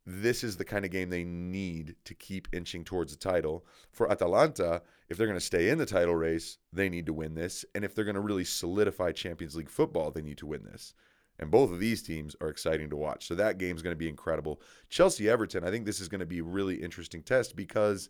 this 0.06 0.44
is 0.44 0.56
the 0.56 0.64
kind 0.64 0.84
of 0.84 0.92
game 0.92 1.10
they 1.10 1.24
need 1.24 1.96
to 2.04 2.14
keep 2.14 2.46
inching 2.52 2.84
towards 2.84 3.12
the 3.12 3.18
title. 3.18 3.66
For 3.90 4.10
Atalanta, 4.10 4.82
if 5.08 5.16
they're 5.16 5.26
going 5.26 5.38
to 5.38 5.44
stay 5.44 5.68
in 5.68 5.78
the 5.78 5.86
title 5.86 6.14
race, 6.14 6.58
they 6.72 6.88
need 6.88 7.06
to 7.06 7.12
win 7.12 7.34
this. 7.34 7.64
And 7.74 7.84
if 7.84 7.94
they're 7.94 8.04
going 8.04 8.14
to 8.14 8.20
really 8.20 8.44
solidify 8.44 9.12
Champions 9.12 9.56
League 9.56 9.68
football, 9.68 10.12
they 10.12 10.22
need 10.22 10.38
to 10.38 10.46
win 10.46 10.62
this. 10.62 10.94
And 11.38 11.50
both 11.50 11.72
of 11.72 11.80
these 11.80 12.02
teams 12.02 12.36
are 12.40 12.48
exciting 12.48 12.88
to 12.90 12.96
watch. 12.96 13.26
So 13.26 13.34
that 13.34 13.58
game's 13.58 13.82
going 13.82 13.94
to 13.94 13.98
be 13.98 14.08
incredible. 14.08 14.60
Chelsea 14.88 15.28
Everton, 15.28 15.64
I 15.64 15.70
think 15.70 15.84
this 15.84 16.00
is 16.00 16.08
going 16.08 16.20
to 16.20 16.26
be 16.26 16.38
a 16.38 16.44
really 16.44 16.76
interesting 16.76 17.22
test 17.22 17.56
because 17.56 18.08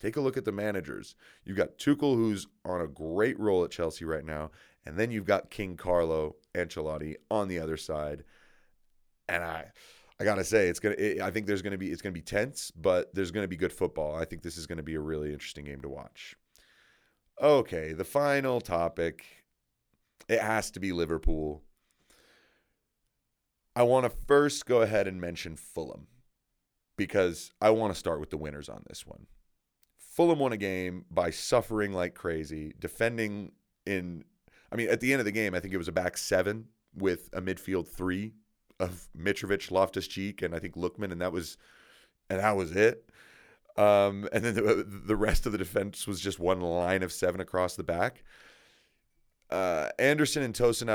take 0.00 0.16
a 0.16 0.20
look 0.20 0.36
at 0.36 0.44
the 0.44 0.52
managers. 0.52 1.14
You've 1.44 1.56
got 1.56 1.78
Tuchel, 1.78 2.14
who's 2.14 2.46
on 2.64 2.82
a 2.82 2.86
great 2.86 3.38
roll 3.40 3.64
at 3.64 3.70
Chelsea 3.70 4.04
right 4.04 4.24
now. 4.24 4.50
And 4.84 4.98
then 4.98 5.10
you've 5.10 5.24
got 5.24 5.50
King 5.50 5.76
Carlo 5.76 6.36
Ancelotti 6.54 7.16
on 7.30 7.48
the 7.48 7.58
other 7.58 7.76
side. 7.76 8.24
And 9.28 9.42
I 9.42 9.72
I 10.20 10.24
gotta 10.24 10.44
say, 10.44 10.68
it's 10.68 10.80
gonna. 10.80 10.96
It, 10.98 11.20
I 11.20 11.30
think 11.30 11.46
there's 11.46 11.62
gonna 11.62 11.78
be. 11.78 11.90
It's 11.90 12.02
gonna 12.02 12.12
be 12.12 12.22
tense, 12.22 12.72
but 12.72 13.14
there's 13.14 13.30
gonna 13.30 13.48
be 13.48 13.56
good 13.56 13.72
football. 13.72 14.16
I 14.16 14.24
think 14.24 14.42
this 14.42 14.56
is 14.56 14.66
gonna 14.66 14.82
be 14.82 14.96
a 14.96 15.00
really 15.00 15.32
interesting 15.32 15.64
game 15.64 15.80
to 15.82 15.88
watch. 15.88 16.34
Okay, 17.40 17.92
the 17.92 18.04
final 18.04 18.60
topic. 18.60 19.24
It 20.28 20.40
has 20.40 20.70
to 20.72 20.80
be 20.80 20.92
Liverpool. 20.92 21.62
I 23.76 23.84
want 23.84 24.04
to 24.04 24.10
first 24.26 24.66
go 24.66 24.82
ahead 24.82 25.06
and 25.06 25.20
mention 25.20 25.56
Fulham 25.56 26.08
because 26.96 27.52
I 27.60 27.70
want 27.70 27.94
to 27.94 27.98
start 27.98 28.18
with 28.18 28.30
the 28.30 28.36
winners 28.36 28.68
on 28.68 28.82
this 28.88 29.06
one. 29.06 29.26
Fulham 29.96 30.40
won 30.40 30.52
a 30.52 30.56
game 30.56 31.04
by 31.12 31.30
suffering 31.30 31.92
like 31.92 32.14
crazy, 32.14 32.74
defending 32.78 33.52
in. 33.86 34.24
I 34.72 34.76
mean, 34.76 34.88
at 34.88 34.98
the 35.00 35.12
end 35.12 35.20
of 35.20 35.26
the 35.26 35.32
game, 35.32 35.54
I 35.54 35.60
think 35.60 35.72
it 35.72 35.78
was 35.78 35.88
a 35.88 35.92
back 35.92 36.18
seven 36.18 36.66
with 36.92 37.30
a 37.32 37.40
midfield 37.40 37.86
three 37.86 38.34
of 38.80 39.08
Mitrovic, 39.16 39.70
Loftus 39.70 40.06
Cheek, 40.06 40.42
and 40.42 40.54
I 40.54 40.58
think 40.58 40.74
Lookman, 40.74 41.12
and 41.12 41.20
that 41.20 41.32
was 41.32 41.56
and 42.30 42.40
that 42.40 42.56
was 42.56 42.72
it. 42.72 43.10
Um, 43.76 44.28
and 44.32 44.44
then 44.44 44.54
the, 44.54 44.84
the 45.06 45.16
rest 45.16 45.46
of 45.46 45.52
the 45.52 45.58
defense 45.58 46.06
was 46.06 46.20
just 46.20 46.40
one 46.40 46.60
line 46.60 47.02
of 47.02 47.12
seven 47.12 47.40
across 47.40 47.76
the 47.76 47.84
back. 47.84 48.24
Uh, 49.50 49.88
Andersen 49.98 50.42
and 50.42 50.52
Tosin 50.52 50.88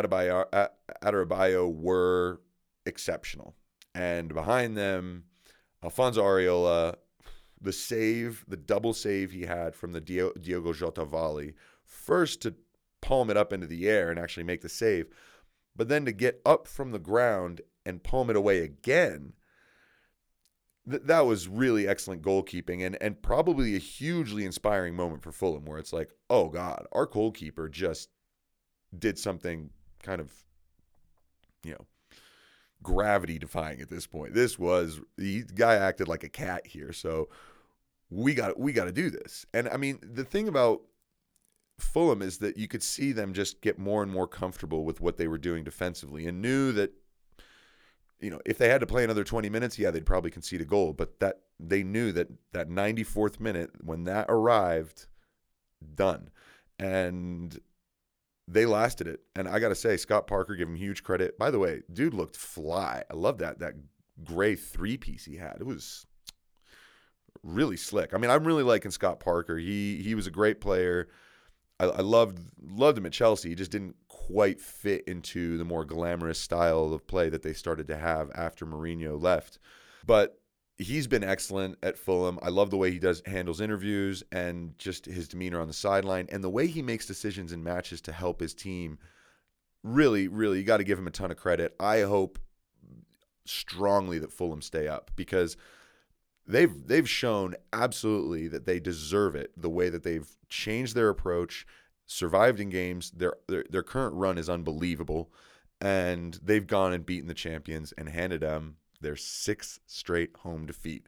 Adarabioyo 1.03 1.73
were 1.73 2.41
exceptional, 2.85 3.55
and 3.95 4.33
behind 4.33 4.77
them, 4.77 5.23
Alfonso 5.83 6.21
Areola, 6.21 6.95
the 7.59 7.73
save, 7.73 8.45
the 8.47 8.57
double 8.57 8.93
save 8.93 9.31
he 9.31 9.43
had 9.43 9.75
from 9.75 9.93
the 9.93 10.01
Diogo 10.01 10.73
Jota 10.73 11.05
volley, 11.05 11.55
first 11.83 12.41
to 12.41 12.53
palm 13.01 13.29
it 13.29 13.37
up 13.37 13.51
into 13.51 13.67
the 13.67 13.89
air 13.89 14.11
and 14.11 14.19
actually 14.19 14.43
make 14.43 14.61
the 14.61 14.69
save, 14.69 15.07
but 15.75 15.87
then 15.87 16.05
to 16.05 16.11
get 16.11 16.41
up 16.45 16.67
from 16.67 16.91
the 16.91 16.99
ground 16.99 17.61
and 17.85 18.03
palm 18.03 18.29
it 18.29 18.35
away 18.35 18.59
again. 18.59 19.33
Th- 20.89 21.03
that 21.03 21.25
was 21.25 21.47
really 21.47 21.87
excellent 21.87 22.21
goalkeeping 22.21 22.85
and, 22.85 22.97
and 23.01 23.21
probably 23.21 23.75
a 23.75 23.79
hugely 23.79 24.45
inspiring 24.45 24.95
moment 24.95 25.21
for 25.23 25.31
Fulham 25.31 25.65
where 25.65 25.79
it's 25.79 25.93
like, 25.93 26.11
oh 26.29 26.49
God, 26.49 26.85
our 26.91 27.05
goalkeeper 27.05 27.69
just 27.69 28.09
did 28.97 29.17
something 29.17 29.69
kind 30.01 30.21
of, 30.21 30.31
you 31.63 31.71
know, 31.71 31.85
gravity 32.81 33.39
defying 33.39 33.81
at 33.81 33.89
this 33.89 34.05
point. 34.05 34.33
This 34.33 34.59
was 34.59 34.99
the 35.17 35.43
guy 35.55 35.75
acted 35.75 36.07
like 36.07 36.23
a 36.23 36.29
cat 36.29 36.67
here. 36.67 36.91
So 36.91 37.29
we 38.09 38.33
got 38.33 38.59
we 38.59 38.73
got 38.73 38.85
to 38.85 38.91
do 38.91 39.09
this. 39.09 39.45
And 39.53 39.67
I 39.69 39.77
mean, 39.77 39.99
the 40.03 40.25
thing 40.25 40.47
about 40.47 40.81
Fulham 41.79 42.21
is 42.21 42.37
that 42.39 42.57
you 42.57 42.67
could 42.67 42.83
see 42.83 43.11
them 43.11 43.33
just 43.33 43.61
get 43.61 43.79
more 43.79 44.03
and 44.03 44.11
more 44.11 44.27
comfortable 44.27 44.85
with 44.85 45.01
what 45.01 45.17
they 45.17 45.27
were 45.27 45.37
doing 45.37 45.63
defensively 45.63 46.27
and 46.27 46.41
knew 46.41 46.71
that 46.73 46.93
you 48.23 48.29
know, 48.29 48.39
if 48.45 48.57
they 48.57 48.69
had 48.69 48.79
to 48.79 48.87
play 48.87 49.03
another 49.03 49.25
20 49.25 49.49
minutes, 49.49 49.77
yeah, 49.77 49.91
they'd 49.91 50.05
probably 50.05 50.31
concede 50.31 50.61
a 50.61 50.65
goal. 50.65 50.93
But 50.93 51.19
that 51.19 51.41
they 51.59 51.83
knew 51.83 52.13
that 52.13 52.29
that 52.53 52.69
94th 52.69 53.39
minute, 53.39 53.71
when 53.83 54.05
that 54.05 54.27
arrived, 54.29 55.07
done. 55.93 56.29
And 56.79 57.59
they 58.47 58.65
lasted 58.65 59.07
it. 59.07 59.21
And 59.35 59.47
I 59.47 59.59
got 59.59 59.69
to 59.69 59.75
say, 59.75 59.97
Scott 59.97 60.25
Parker, 60.25 60.55
give 60.55 60.69
him 60.69 60.75
huge 60.75 61.03
credit. 61.03 61.37
By 61.37 61.51
the 61.51 61.59
way, 61.59 61.81
dude 61.91 62.13
looked 62.13 62.37
fly. 62.37 63.03
I 63.11 63.13
love 63.13 63.39
that 63.39 63.59
that 63.59 63.73
gray 64.23 64.55
three 64.55 64.95
piece 64.97 65.25
he 65.25 65.35
had. 65.35 65.57
It 65.59 65.65
was 65.65 66.05
really 67.43 67.77
slick. 67.77 68.13
I 68.13 68.17
mean, 68.17 68.31
I'm 68.31 68.45
really 68.45 68.63
liking 68.63 68.91
Scott 68.91 69.19
Parker. 69.19 69.57
He 69.57 70.01
he 70.01 70.15
was 70.15 70.27
a 70.27 70.31
great 70.31 70.61
player. 70.61 71.09
I, 71.79 71.85
I 71.85 72.01
loved 72.01 72.39
loved 72.61 72.97
him 72.97 73.05
at 73.05 73.11
Chelsea. 73.11 73.49
He 73.49 73.55
just 73.55 73.71
didn't 73.71 73.95
quite 74.07 74.59
fit 74.59 75.03
into 75.07 75.57
the 75.57 75.65
more 75.65 75.85
glamorous 75.85 76.39
style 76.39 76.93
of 76.93 77.07
play 77.07 77.29
that 77.29 77.43
they 77.43 77.53
started 77.53 77.87
to 77.87 77.97
have 77.97 78.31
after 78.35 78.65
Mourinho 78.65 79.21
left. 79.21 79.59
But 80.05 80.39
he's 80.77 81.07
been 81.07 81.23
excellent 81.23 81.77
at 81.83 81.97
Fulham. 81.97 82.39
I 82.41 82.49
love 82.49 82.69
the 82.69 82.77
way 82.77 82.91
he 82.91 82.99
does 82.99 83.21
handles 83.25 83.61
interviews 83.61 84.23
and 84.31 84.77
just 84.77 85.05
his 85.05 85.27
demeanor 85.27 85.59
on 85.59 85.67
the 85.67 85.73
sideline 85.73 86.27
and 86.31 86.43
the 86.43 86.49
way 86.49 86.67
he 86.67 86.81
makes 86.81 87.05
decisions 87.05 87.51
in 87.51 87.63
matches 87.63 88.01
to 88.01 88.11
help 88.11 88.39
his 88.39 88.53
team. 88.53 88.97
Really, 89.83 90.27
really, 90.27 90.59
you 90.59 90.63
got 90.63 90.77
to 90.77 90.83
give 90.83 90.97
him 90.97 91.07
a 91.07 91.11
ton 91.11 91.31
of 91.31 91.37
credit. 91.37 91.75
I 91.79 92.01
hope 92.01 92.39
strongly 93.45 94.19
that 94.19 94.31
Fulham 94.31 94.61
stay 94.61 94.87
up 94.87 95.11
because 95.15 95.57
they've 96.47 96.87
they've 96.87 97.09
shown 97.09 97.55
absolutely 97.71 98.47
that 98.49 98.65
they 98.65 98.79
deserve 98.79 99.35
it 99.35 99.51
the 99.55 99.69
way 99.69 99.89
that 99.89 100.03
they've 100.03 100.29
changed 100.49 100.95
their 100.95 101.09
approach 101.09 101.65
survived 102.05 102.59
in 102.59 102.69
games. 102.69 103.11
Their, 103.11 103.35
their 103.47 103.65
their 103.69 103.83
current 103.83 104.15
run 104.15 104.37
is 104.37 104.49
unbelievable, 104.49 105.31
and 105.81 106.39
they've 106.43 106.65
gone 106.65 106.93
and 106.93 107.05
beaten 107.05 107.27
the 107.27 107.33
champions 107.33 107.93
and 107.97 108.09
handed 108.09 108.41
them 108.41 108.77
their 109.01 109.15
sixth 109.15 109.79
straight 109.85 110.35
home 110.37 110.65
defeat. 110.65 111.07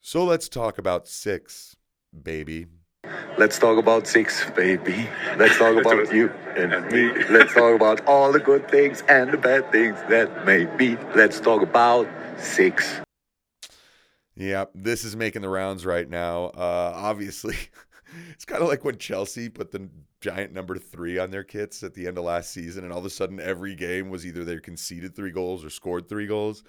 So 0.00 0.24
let's 0.24 0.48
talk 0.48 0.78
about 0.78 1.08
six, 1.08 1.76
baby. 2.22 2.66
Let's 3.36 3.58
talk 3.58 3.78
about 3.78 4.06
six, 4.06 4.48
baby. 4.52 5.08
Let's 5.36 5.58
talk 5.58 5.76
about 5.76 6.12
you 6.12 6.28
and 6.56 6.86
me. 6.90 7.24
Let's 7.30 7.52
talk 7.52 7.74
about 7.74 8.06
all 8.06 8.32
the 8.32 8.38
good 8.38 8.70
things 8.70 9.02
and 9.08 9.32
the 9.32 9.38
bad 9.38 9.70
things 9.72 9.98
that 10.08 10.46
may 10.46 10.64
be. 10.64 10.96
Let's 11.14 11.40
talk 11.40 11.62
about 11.62 12.08
six. 12.38 13.03
Yeah, 14.36 14.64
this 14.74 15.04
is 15.04 15.16
making 15.16 15.42
the 15.42 15.48
rounds 15.48 15.86
right 15.86 16.08
now. 16.08 16.46
Uh, 16.46 16.92
obviously, 16.94 17.56
it's 18.30 18.44
kind 18.44 18.62
of 18.62 18.68
like 18.68 18.84
when 18.84 18.98
Chelsea 18.98 19.48
put 19.48 19.70
the 19.70 19.88
giant 20.20 20.52
number 20.52 20.76
three 20.76 21.18
on 21.18 21.30
their 21.30 21.44
kits 21.44 21.82
at 21.82 21.94
the 21.94 22.06
end 22.06 22.18
of 22.18 22.24
last 22.24 22.50
season, 22.50 22.84
and 22.84 22.92
all 22.92 22.98
of 22.98 23.04
a 23.04 23.10
sudden 23.10 23.38
every 23.38 23.74
game 23.74 24.10
was 24.10 24.26
either 24.26 24.44
they 24.44 24.58
conceded 24.58 25.14
three 25.14 25.30
goals 25.30 25.64
or 25.64 25.70
scored 25.70 26.08
three 26.08 26.26
goals. 26.26 26.64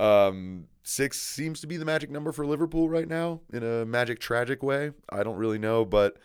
Um, 0.00 0.66
six 0.82 1.20
seems 1.20 1.60
to 1.60 1.66
be 1.66 1.76
the 1.76 1.84
magic 1.84 2.10
number 2.10 2.32
for 2.32 2.44
Liverpool 2.44 2.88
right 2.88 3.08
now 3.08 3.40
in 3.52 3.62
a 3.62 3.86
magic 3.86 4.18
tragic 4.18 4.62
way. 4.62 4.92
I 5.10 5.22
don't 5.22 5.36
really 5.36 5.58
know, 5.58 5.84
but 5.84 6.18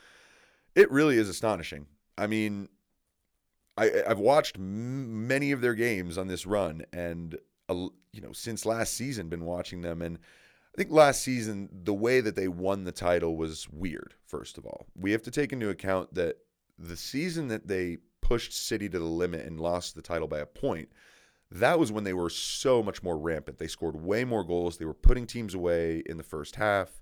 it 0.76 0.92
really 0.92 1.18
is 1.18 1.30
astonishing. 1.30 1.86
I 2.18 2.28
mean, 2.28 2.68
I, 3.78 4.04
I've 4.08 4.20
watched 4.20 4.58
m- 4.58 5.28
many 5.28 5.52
of 5.52 5.62
their 5.62 5.76
games 5.76 6.18
on 6.18 6.28
this 6.28 6.46
run, 6.46 6.84
and 6.92 7.38
uh, 7.70 7.88
you 8.12 8.22
know, 8.22 8.32
since 8.34 8.66
last 8.66 8.96
season, 8.96 9.30
been 9.30 9.46
watching 9.46 9.82
them 9.82 10.02
and 10.02 10.18
I 10.78 10.84
think 10.84 10.92
last 10.92 11.24
season, 11.24 11.70
the 11.72 11.94
way 11.94 12.22
that 12.22 12.36
they 12.36 12.48
won 12.48 12.84
the 12.84 12.92
title 12.92 13.36
was 13.36 13.68
weird, 13.72 14.14
first 14.28 14.60
of 14.60 14.66
all. 14.66 14.86
We 14.96 15.12
have 15.12 15.24
to 15.24 15.32
take 15.32 15.52
into 15.52 15.70
account 15.70 16.14
that 16.14 16.38
the 16.78 16.96
season 16.96 17.48
that 17.48 17.68
they 17.68 17.98
pushed 18.22 18.54
City 18.54 18.88
to 18.90 19.00
the 19.00 19.06
limit 19.06 19.48
and 19.48 19.60
lost 19.60 19.96
the 19.96 20.04
title 20.04 20.28
by 20.28 20.38
a 20.38 20.46
point, 20.46 20.90
that 21.50 21.80
was 21.80 21.92
when 21.92 22.04
they 22.04 22.14
were 22.14 22.30
so 22.30 22.84
much 22.84 23.02
more 23.02 23.18
rampant. 23.18 23.58
They 23.58 23.68
scored 23.68 23.96
way 23.96 24.24
more 24.24 24.44
goals. 24.44 24.78
They 24.78 24.86
were 24.86 24.94
putting 24.94 25.26
teams 25.26 25.56
away 25.56 26.04
in 26.06 26.18
the 26.18 26.24
first 26.24 26.58
half. 26.58 27.02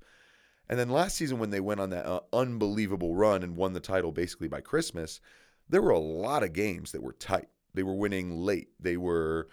And 0.69 0.79
then 0.79 0.89
last 0.89 1.17
season, 1.17 1.37
when 1.37 1.49
they 1.49 1.59
went 1.59 1.81
on 1.81 1.89
that 1.89 2.05
uh, 2.05 2.21
unbelievable 2.31 3.13
run 3.13 3.43
and 3.43 3.57
won 3.57 3.73
the 3.73 3.81
title 3.81 4.13
basically 4.13 4.47
by 4.47 4.61
Christmas, 4.61 5.19
there 5.67 5.81
were 5.81 5.91
a 5.91 5.99
lot 5.99 6.43
of 6.43 6.53
games 6.53 6.93
that 6.93 7.03
were 7.03 7.13
tight. 7.13 7.49
They 7.73 7.83
were 7.83 7.95
winning 7.95 8.37
late. 8.37 8.69
They 8.79 8.95
were, 8.95 9.49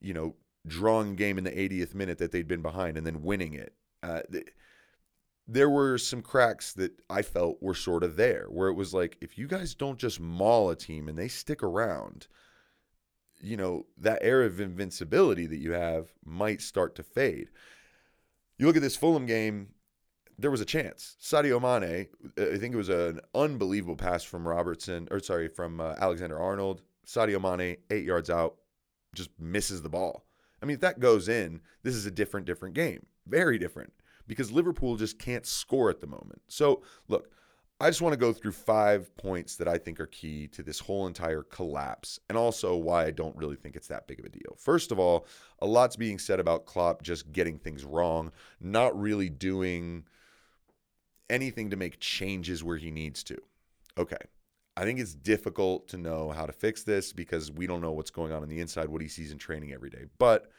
you 0.00 0.14
know, 0.14 0.34
drawing 0.66 1.14
game 1.14 1.38
in 1.38 1.44
the 1.44 1.50
80th 1.50 1.94
minute 1.94 2.18
that 2.18 2.32
they'd 2.32 2.48
been 2.48 2.62
behind 2.62 2.96
and 2.96 3.06
then 3.06 3.22
winning 3.22 3.54
it. 3.54 3.74
Uh, 4.02 4.20
th- 4.30 4.48
there 5.48 5.70
were 5.70 5.96
some 5.96 6.22
cracks 6.22 6.72
that 6.72 6.92
I 7.08 7.22
felt 7.22 7.62
were 7.62 7.74
sort 7.74 8.02
of 8.02 8.16
there, 8.16 8.46
where 8.48 8.68
it 8.68 8.74
was 8.74 8.92
like, 8.92 9.16
if 9.20 9.38
you 9.38 9.46
guys 9.46 9.74
don't 9.74 9.98
just 9.98 10.18
maul 10.18 10.70
a 10.70 10.76
team 10.76 11.08
and 11.08 11.16
they 11.16 11.28
stick 11.28 11.62
around, 11.62 12.26
you 13.40 13.56
know, 13.56 13.86
that 13.98 14.18
air 14.22 14.42
of 14.42 14.60
invincibility 14.60 15.46
that 15.46 15.58
you 15.58 15.72
have 15.72 16.12
might 16.24 16.60
start 16.62 16.94
to 16.96 17.02
fade. 17.02 17.48
You 18.58 18.66
look 18.66 18.76
at 18.76 18.82
this 18.82 18.96
Fulham 18.96 19.26
game, 19.26 19.68
there 20.38 20.50
was 20.50 20.60
a 20.60 20.66
chance. 20.66 21.16
Sadio 21.22 21.60
Mane, 21.60 22.08
I 22.38 22.58
think 22.58 22.74
it 22.74 22.78
was 22.78 22.88
an 22.88 23.20
unbelievable 23.34 23.96
pass 23.96 24.24
from 24.24 24.48
Robertson, 24.48 25.08
or 25.10 25.20
sorry, 25.20 25.48
from 25.48 25.80
uh, 25.80 25.94
Alexander 25.98 26.38
Arnold. 26.38 26.82
Sadio 27.06 27.40
Mane, 27.40 27.76
eight 27.90 28.04
yards 28.04 28.30
out, 28.30 28.56
just 29.14 29.30
misses 29.38 29.82
the 29.82 29.88
ball. 29.88 30.25
I 30.62 30.66
mean, 30.66 30.74
if 30.74 30.80
that 30.80 31.00
goes 31.00 31.28
in, 31.28 31.60
this 31.82 31.94
is 31.94 32.06
a 32.06 32.10
different, 32.10 32.46
different 32.46 32.74
game. 32.74 33.06
Very 33.26 33.58
different 33.58 33.92
because 34.26 34.50
Liverpool 34.50 34.96
just 34.96 35.18
can't 35.18 35.46
score 35.46 35.90
at 35.90 36.00
the 36.00 36.06
moment. 36.06 36.42
So, 36.48 36.82
look, 37.08 37.30
I 37.78 37.88
just 37.88 38.00
want 38.00 38.14
to 38.14 38.18
go 38.18 38.32
through 38.32 38.52
five 38.52 39.14
points 39.16 39.56
that 39.56 39.68
I 39.68 39.76
think 39.76 40.00
are 40.00 40.06
key 40.06 40.48
to 40.48 40.62
this 40.62 40.78
whole 40.78 41.06
entire 41.06 41.42
collapse 41.42 42.18
and 42.28 42.38
also 42.38 42.74
why 42.74 43.04
I 43.04 43.10
don't 43.10 43.36
really 43.36 43.56
think 43.56 43.76
it's 43.76 43.88
that 43.88 44.06
big 44.06 44.18
of 44.18 44.24
a 44.24 44.30
deal. 44.30 44.56
First 44.56 44.92
of 44.92 44.98
all, 44.98 45.26
a 45.60 45.66
lot's 45.66 45.96
being 45.96 46.18
said 46.18 46.40
about 46.40 46.64
Klopp 46.64 47.02
just 47.02 47.32
getting 47.32 47.58
things 47.58 47.84
wrong, 47.84 48.32
not 48.60 48.98
really 48.98 49.28
doing 49.28 50.04
anything 51.28 51.68
to 51.70 51.76
make 51.76 52.00
changes 52.00 52.64
where 52.64 52.78
he 52.78 52.90
needs 52.90 53.22
to. 53.24 53.36
Okay. 53.98 54.16
I 54.76 54.84
think 54.84 54.98
it's 54.98 55.14
difficult 55.14 55.88
to 55.88 55.96
know 55.96 56.30
how 56.30 56.46
to 56.46 56.52
fix 56.52 56.82
this 56.82 57.12
because 57.12 57.50
we 57.50 57.66
don't 57.66 57.80
know 57.80 57.92
what's 57.92 58.10
going 58.10 58.32
on 58.32 58.42
on 58.42 58.48
the 58.48 58.60
inside, 58.60 58.88
what 58.88 59.02
he 59.02 59.08
sees 59.08 59.32
in 59.32 59.38
training 59.38 59.72
every 59.72 59.90
day. 59.90 60.04
But 60.18 60.50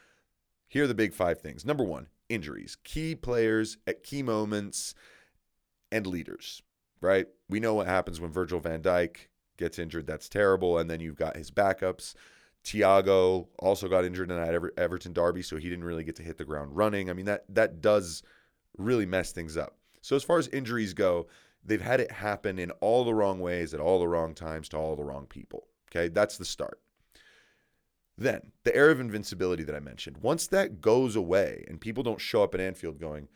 here 0.66 0.84
are 0.84 0.88
the 0.88 0.94
big 0.94 1.14
five 1.14 1.40
things. 1.40 1.64
Number 1.64 1.84
one, 1.84 2.08
injuries, 2.28 2.76
key 2.82 3.14
players 3.14 3.78
at 3.86 4.02
key 4.02 4.22
moments, 4.22 4.94
and 5.92 6.06
leaders 6.06 6.62
right? 7.00 7.26
We 7.48 7.60
know 7.60 7.74
what 7.74 7.86
happens 7.86 8.20
when 8.20 8.30
Virgil 8.30 8.60
van 8.60 8.82
Dijk 8.82 9.16
gets 9.56 9.78
injured. 9.78 10.06
That's 10.06 10.28
terrible. 10.28 10.78
And 10.78 10.90
then 10.90 11.00
you've 11.00 11.16
got 11.16 11.36
his 11.36 11.50
backups. 11.50 12.14
Thiago 12.64 13.48
also 13.58 13.88
got 13.88 14.04
injured 14.04 14.30
in 14.30 14.36
that 14.36 14.54
Ever- 14.54 14.72
Everton 14.76 15.12
derby, 15.12 15.42
so 15.42 15.56
he 15.56 15.68
didn't 15.68 15.84
really 15.84 16.04
get 16.04 16.16
to 16.16 16.22
hit 16.22 16.38
the 16.38 16.44
ground 16.44 16.76
running. 16.76 17.08
I 17.08 17.12
mean, 17.12 17.26
that 17.26 17.44
that 17.50 17.80
does 17.80 18.22
really 18.76 19.06
mess 19.06 19.32
things 19.32 19.56
up. 19.56 19.76
So 20.02 20.16
as 20.16 20.24
far 20.24 20.38
as 20.38 20.48
injuries 20.48 20.92
go, 20.92 21.28
they've 21.68 21.80
had 21.80 22.00
it 22.00 22.10
happen 22.10 22.58
in 22.58 22.70
all 22.72 23.04
the 23.04 23.14
wrong 23.14 23.40
ways 23.40 23.74
at 23.74 23.80
all 23.80 23.98
the 23.98 24.08
wrong 24.08 24.34
times 24.34 24.68
to 24.70 24.76
all 24.76 24.96
the 24.96 25.04
wrong 25.04 25.26
people. 25.26 25.68
Okay, 25.90 26.08
that's 26.08 26.36
the 26.36 26.44
start. 26.44 26.80
Then 28.16 28.52
the 28.64 28.74
air 28.74 28.90
of 28.90 29.00
invincibility 29.00 29.62
that 29.62 29.76
I 29.76 29.80
mentioned. 29.80 30.18
Once 30.18 30.48
that 30.48 30.80
goes 30.80 31.14
away 31.14 31.64
and 31.68 31.80
people 31.80 32.02
don't 32.02 32.20
show 32.20 32.42
up 32.42 32.54
at 32.54 32.60
Anfield 32.60 32.98
going, 32.98 33.28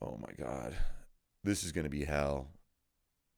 "Oh 0.00 0.16
my 0.16 0.32
God, 0.38 0.76
this 1.42 1.64
is 1.64 1.72
going 1.72 1.84
to 1.84 1.90
be 1.90 2.04
hell. 2.04 2.48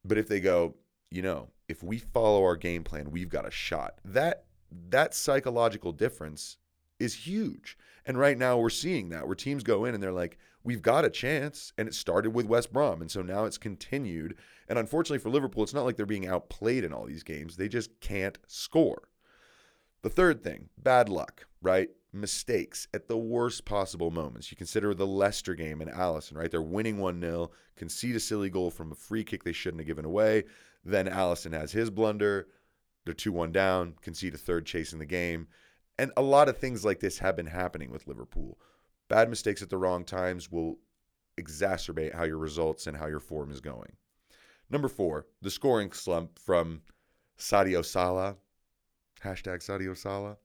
But 0.04 0.18
if 0.18 0.28
they 0.28 0.40
go, 0.40 0.74
you 1.10 1.22
know, 1.22 1.48
if 1.68 1.82
we 1.82 1.98
follow 1.98 2.42
our 2.42 2.56
game 2.56 2.84
plan, 2.84 3.10
we've 3.10 3.28
got 3.28 3.46
a 3.46 3.50
shot. 3.50 3.98
That 4.04 4.44
that 4.88 5.14
psychological 5.14 5.92
difference 5.92 6.56
is 6.98 7.26
huge. 7.26 7.76
And 8.04 8.18
right 8.18 8.38
now 8.38 8.58
we're 8.58 8.70
seeing 8.70 9.10
that 9.10 9.26
where 9.26 9.36
teams 9.36 9.62
go 9.62 9.84
in 9.84 9.94
and 9.94 10.02
they're 10.02 10.12
like, 10.12 10.38
we've 10.64 10.83
got 10.83 11.05
a 11.05 11.11
chance. 11.11 11.72
And 11.77 11.88
it 11.88 11.94
started 11.94 12.31
with 12.31 12.46
West 12.46 12.72
Brom. 12.72 13.01
And 13.01 13.11
so 13.11 13.22
now 13.22 13.44
it's 13.44 13.59
continued. 13.59 14.37
And 14.68 14.79
unfortunately 14.79 15.18
for 15.18 15.31
Liverpool, 15.31 15.62
it's 15.62 15.75
not 15.75 15.85
like 15.85 15.96
they're 15.96 16.07
being 16.07 16.29
outplayed 16.29 16.85
in 16.85 16.92
all 16.92 17.05
these 17.05 17.22
games. 17.22 17.57
They 17.57 17.68
just 17.68 18.01
can't 18.01 18.38
score. 18.46 19.09
The 20.03 20.11
third 20.11 20.42
thing, 20.42 20.68
bad 20.77 21.09
luck, 21.09 21.46
right? 21.61 21.88
Mistakes 22.12 22.88
at 22.92 23.07
the 23.07 23.16
worst 23.16 23.64
possible 23.64 24.11
moments. 24.11 24.51
You 24.51 24.57
consider 24.57 24.94
the 24.94 25.07
Leicester 25.07 25.55
game 25.55 25.81
and 25.81 25.90
Alisson, 25.90 26.37
right? 26.37 26.51
They're 26.51 26.61
winning 26.61 26.98
1 26.98 27.20
0, 27.20 27.51
concede 27.77 28.16
a 28.16 28.20
silly 28.20 28.51
goal 28.51 28.70
from 28.70 28.90
a 28.90 28.96
free 28.96 29.22
kick 29.22 29.44
they 29.44 29.53
shouldn't 29.53 29.81
have 29.81 29.87
given 29.87 30.05
away. 30.05 30.44
Then 30.85 31.07
Alisson 31.07 31.53
has 31.53 31.70
his 31.70 31.88
blunder. 31.88 32.48
They're 33.05 33.14
2 33.14 33.31
1 33.31 33.53
down, 33.53 33.94
concede 34.03 34.35
a 34.35 34.38
third 34.38 34.66
chase 34.66 34.92
in 34.92 34.98
the 34.98 35.07
game. 35.07 35.46
And 35.98 36.11
a 36.16 36.22
lot 36.22 36.48
of 36.48 36.59
things 36.59 36.85
like 36.85 37.01
this 37.01 37.18
have 37.18 37.37
been 37.37 37.46
happening 37.46 37.92
with 37.92 38.09
Liverpool. 38.09 38.59
Bad 39.12 39.29
mistakes 39.29 39.61
at 39.61 39.68
the 39.68 39.77
wrong 39.77 40.07
times 40.07 40.51
will 40.51 40.79
exacerbate 41.38 42.14
how 42.14 42.25
your 42.25 42.38
results 42.38 42.87
and 42.87 42.96
how 42.96 43.09
your 43.09 43.20
form 43.20 43.51
is 43.51 43.61
going. 43.61 43.92
Number 44.70 44.88
four, 44.88 45.27
the 45.42 45.51
scoring 45.51 45.92
slump 45.92 46.38
from 46.38 46.81
Sadio 47.38 47.85
Salah 47.85 48.37
hashtag 49.22 49.59
Sadio 49.59 49.94
Salah. 49.94 50.38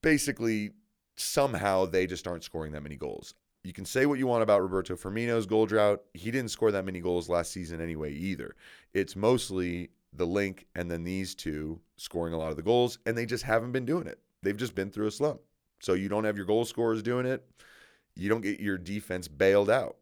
Basically, 0.00 0.70
somehow 1.16 1.84
they 1.84 2.06
just 2.06 2.26
aren't 2.26 2.42
scoring 2.42 2.72
that 2.72 2.82
many 2.82 2.96
goals. 2.96 3.34
You 3.64 3.74
can 3.74 3.84
say 3.84 4.06
what 4.06 4.18
you 4.18 4.26
want 4.26 4.42
about 4.42 4.62
Roberto 4.62 4.96
Firmino's 4.96 5.44
goal 5.44 5.66
drought. 5.66 6.00
He 6.14 6.30
didn't 6.30 6.52
score 6.52 6.72
that 6.72 6.86
many 6.86 7.00
goals 7.00 7.28
last 7.28 7.52
season 7.52 7.82
anyway, 7.82 8.14
either. 8.14 8.56
It's 8.94 9.14
mostly 9.14 9.90
the 10.14 10.26
link 10.26 10.68
and 10.74 10.90
then 10.90 11.04
these 11.04 11.34
two 11.34 11.82
scoring 11.98 12.32
a 12.32 12.38
lot 12.38 12.50
of 12.50 12.56
the 12.56 12.62
goals, 12.62 12.98
and 13.04 13.14
they 13.14 13.26
just 13.26 13.44
haven't 13.44 13.72
been 13.72 13.84
doing 13.84 14.06
it. 14.06 14.20
They've 14.42 14.56
just 14.56 14.74
been 14.74 14.90
through 14.90 15.08
a 15.08 15.10
slump. 15.10 15.42
So 15.80 15.94
you 15.94 16.08
don't 16.08 16.24
have 16.24 16.36
your 16.36 16.46
goal 16.46 16.64
scorers 16.64 17.02
doing 17.02 17.26
it. 17.26 17.44
You 18.14 18.28
don't 18.28 18.42
get 18.42 18.60
your 18.60 18.78
defense 18.78 19.28
bailed 19.28 19.70
out. 19.70 19.96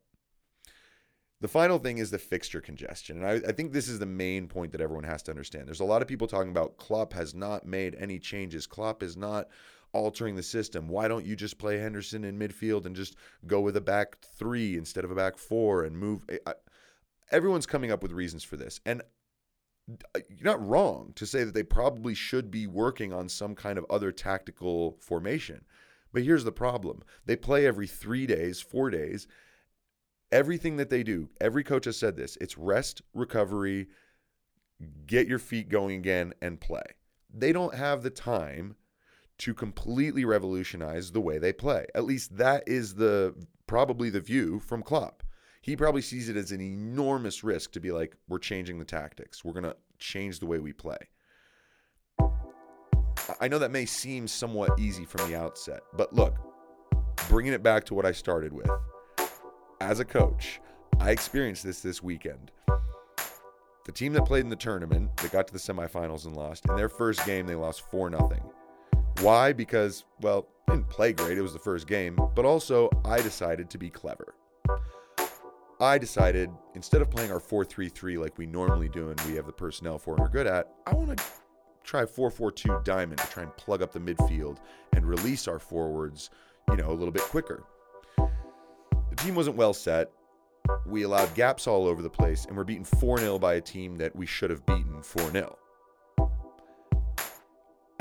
The 1.40 1.48
final 1.48 1.78
thing 1.78 1.98
is 1.98 2.10
the 2.10 2.18
fixture 2.18 2.60
congestion. 2.60 3.22
And 3.22 3.26
I, 3.26 3.48
I, 3.48 3.52
think 3.52 3.72
this 3.72 3.86
is 3.86 4.00
the 4.00 4.06
main 4.06 4.48
point 4.48 4.72
that 4.72 4.80
everyone 4.80 5.04
has 5.04 5.22
to 5.24 5.30
understand. 5.30 5.68
There's 5.68 5.78
a 5.78 5.84
lot 5.84 6.02
of 6.02 6.08
people 6.08 6.26
talking 6.26 6.50
about 6.50 6.78
Klopp 6.78 7.12
has 7.12 7.32
not 7.32 7.64
made 7.64 7.94
any 7.94 8.18
changes. 8.18 8.66
Klopp 8.66 9.04
is 9.04 9.16
not 9.16 9.46
altering 9.92 10.34
the 10.34 10.42
system. 10.42 10.88
Why 10.88 11.06
don't 11.06 11.24
you 11.24 11.36
just 11.36 11.58
play 11.58 11.78
Henderson 11.78 12.24
in 12.24 12.38
midfield 12.38 12.86
and 12.86 12.96
just 12.96 13.14
go 13.46 13.60
with 13.60 13.76
a 13.76 13.80
back 13.80 14.16
three 14.20 14.76
instead 14.76 15.04
of 15.04 15.12
a 15.12 15.14
back 15.14 15.38
four 15.38 15.84
and 15.84 15.96
move? 15.96 16.24
I, 16.44 16.54
everyone's 17.30 17.66
coming 17.66 17.92
up 17.92 18.02
with 18.02 18.10
reasons 18.10 18.42
for 18.42 18.56
this. 18.56 18.80
And 18.84 19.02
Uh, 20.14 20.20
you're 20.28 20.44
not 20.44 20.66
wrong 20.66 21.12
to 21.16 21.26
say 21.26 21.44
that 21.44 21.54
they 21.54 21.62
probably 21.62 22.14
should 22.14 22.50
be 22.50 22.66
working 22.66 23.12
on 23.12 23.28
some 23.28 23.54
kind 23.54 23.78
of 23.78 23.86
other 23.88 24.12
tactical 24.12 24.96
formation. 25.00 25.64
But 26.12 26.22
here's 26.22 26.44
the 26.44 26.52
problem 26.52 27.02
they 27.26 27.36
play 27.36 27.66
every 27.66 27.86
three 27.86 28.26
days, 28.26 28.60
four 28.60 28.90
days 28.90 29.26
Everything 30.30 30.76
that 30.76 30.90
they 30.90 31.02
do, 31.02 31.30
every 31.40 31.64
coach 31.64 31.86
has 31.86 31.96
said 31.96 32.16
this 32.16 32.36
it's 32.40 32.58
rest, 32.58 33.00
recovery, 33.14 33.88
get 35.06 35.26
your 35.26 35.38
feet 35.38 35.70
going 35.70 35.96
again, 35.96 36.34
and 36.42 36.60
play. 36.60 36.82
They 37.32 37.52
don't 37.52 37.74
have 37.74 38.02
the 38.02 38.10
time 38.10 38.76
to 39.38 39.54
completely 39.54 40.24
revolutionize 40.24 41.12
the 41.12 41.20
way 41.20 41.38
they 41.38 41.52
play. 41.52 41.86
At 41.94 42.04
least 42.04 42.36
that 42.36 42.64
is 42.66 42.94
the 42.94 43.34
probably 43.66 44.10
the 44.10 44.20
view 44.20 44.58
from 44.58 44.82
Klopp. 44.82 45.22
He 45.68 45.76
probably 45.76 46.00
sees 46.00 46.30
it 46.30 46.36
as 46.38 46.50
an 46.50 46.62
enormous 46.62 47.44
risk 47.44 47.72
to 47.72 47.80
be 47.80 47.92
like, 47.92 48.16
we're 48.26 48.38
changing 48.38 48.78
the 48.78 48.86
tactics. 48.86 49.44
We're 49.44 49.52
going 49.52 49.64
to 49.64 49.76
change 49.98 50.38
the 50.38 50.46
way 50.46 50.60
we 50.60 50.72
play. 50.72 50.96
I 53.38 53.48
know 53.48 53.58
that 53.58 53.70
may 53.70 53.84
seem 53.84 54.26
somewhat 54.28 54.80
easy 54.80 55.04
from 55.04 55.30
the 55.30 55.36
outset, 55.36 55.80
but 55.92 56.14
look, 56.14 56.38
bringing 57.28 57.52
it 57.52 57.62
back 57.62 57.84
to 57.84 57.94
what 57.94 58.06
I 58.06 58.12
started 58.12 58.50
with 58.50 58.70
as 59.82 60.00
a 60.00 60.06
coach, 60.06 60.58
I 61.00 61.10
experienced 61.10 61.64
this 61.64 61.82
this 61.82 62.02
weekend. 62.02 62.50
The 63.84 63.92
team 63.92 64.14
that 64.14 64.24
played 64.24 64.44
in 64.44 64.48
the 64.48 64.56
tournament, 64.56 65.14
that 65.18 65.32
got 65.32 65.48
to 65.48 65.52
the 65.52 65.58
semifinals 65.58 66.24
and 66.24 66.34
lost, 66.34 66.64
in 66.64 66.76
their 66.76 66.88
first 66.88 67.26
game, 67.26 67.46
they 67.46 67.54
lost 67.54 67.82
4 67.90 68.08
0. 68.08 68.54
Why? 69.20 69.52
Because, 69.52 70.06
well, 70.22 70.48
didn't 70.66 70.88
play 70.88 71.12
great. 71.12 71.36
It 71.36 71.42
was 71.42 71.52
the 71.52 71.58
first 71.58 71.86
game. 71.86 72.18
But 72.34 72.46
also, 72.46 72.88
I 73.04 73.20
decided 73.20 73.68
to 73.68 73.76
be 73.76 73.90
clever. 73.90 74.34
I 75.80 75.96
decided 75.96 76.50
instead 76.74 77.02
of 77.02 77.10
playing 77.10 77.30
our 77.30 77.38
4 77.38 77.64
3 77.64 77.88
3 77.88 78.18
like 78.18 78.36
we 78.36 78.46
normally 78.46 78.88
do 78.88 79.10
and 79.10 79.20
we 79.22 79.36
have 79.36 79.46
the 79.46 79.52
personnel 79.52 79.98
for 79.98 80.14
and 80.14 80.20
we're 80.20 80.28
good 80.28 80.46
at, 80.46 80.72
I 80.86 80.94
want 80.94 81.16
to 81.16 81.24
try 81.84 82.04
4 82.04 82.30
4 82.30 82.50
2 82.50 82.80
diamond 82.82 83.18
to 83.18 83.26
try 83.28 83.44
and 83.44 83.56
plug 83.56 83.80
up 83.80 83.92
the 83.92 84.00
midfield 84.00 84.58
and 84.94 85.06
release 85.06 85.46
our 85.46 85.60
forwards, 85.60 86.30
you 86.68 86.76
know, 86.76 86.90
a 86.90 86.94
little 86.94 87.12
bit 87.12 87.22
quicker 87.22 87.62
The 88.16 89.16
team 89.16 89.36
wasn't 89.36 89.56
well 89.56 89.72
set. 89.72 90.10
We 90.84 91.04
allowed 91.04 91.32
gaps 91.34 91.66
all 91.66 91.86
over 91.86 92.02
the 92.02 92.10
place, 92.10 92.44
and 92.44 92.56
we're 92.56 92.64
beaten 92.64 92.84
4 92.84 93.18
0 93.18 93.38
by 93.38 93.54
a 93.54 93.60
team 93.60 93.96
that 93.98 94.14
we 94.16 94.26
should 94.26 94.50
have 94.50 94.66
beaten 94.66 95.00
4 95.00 95.30
0. 95.30 95.58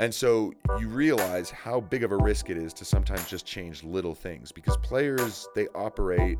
And 0.00 0.12
so 0.12 0.52
you 0.80 0.88
realize 0.88 1.48
how 1.50 1.80
big 1.80 2.02
of 2.02 2.12
a 2.12 2.16
risk 2.16 2.50
it 2.50 2.56
is 2.56 2.72
to 2.74 2.84
sometimes 2.84 3.28
just 3.28 3.46
change 3.46 3.84
little 3.84 4.14
things 4.14 4.52
because 4.52 4.76
players, 4.78 5.48
they 5.54 5.66
operate, 5.74 6.38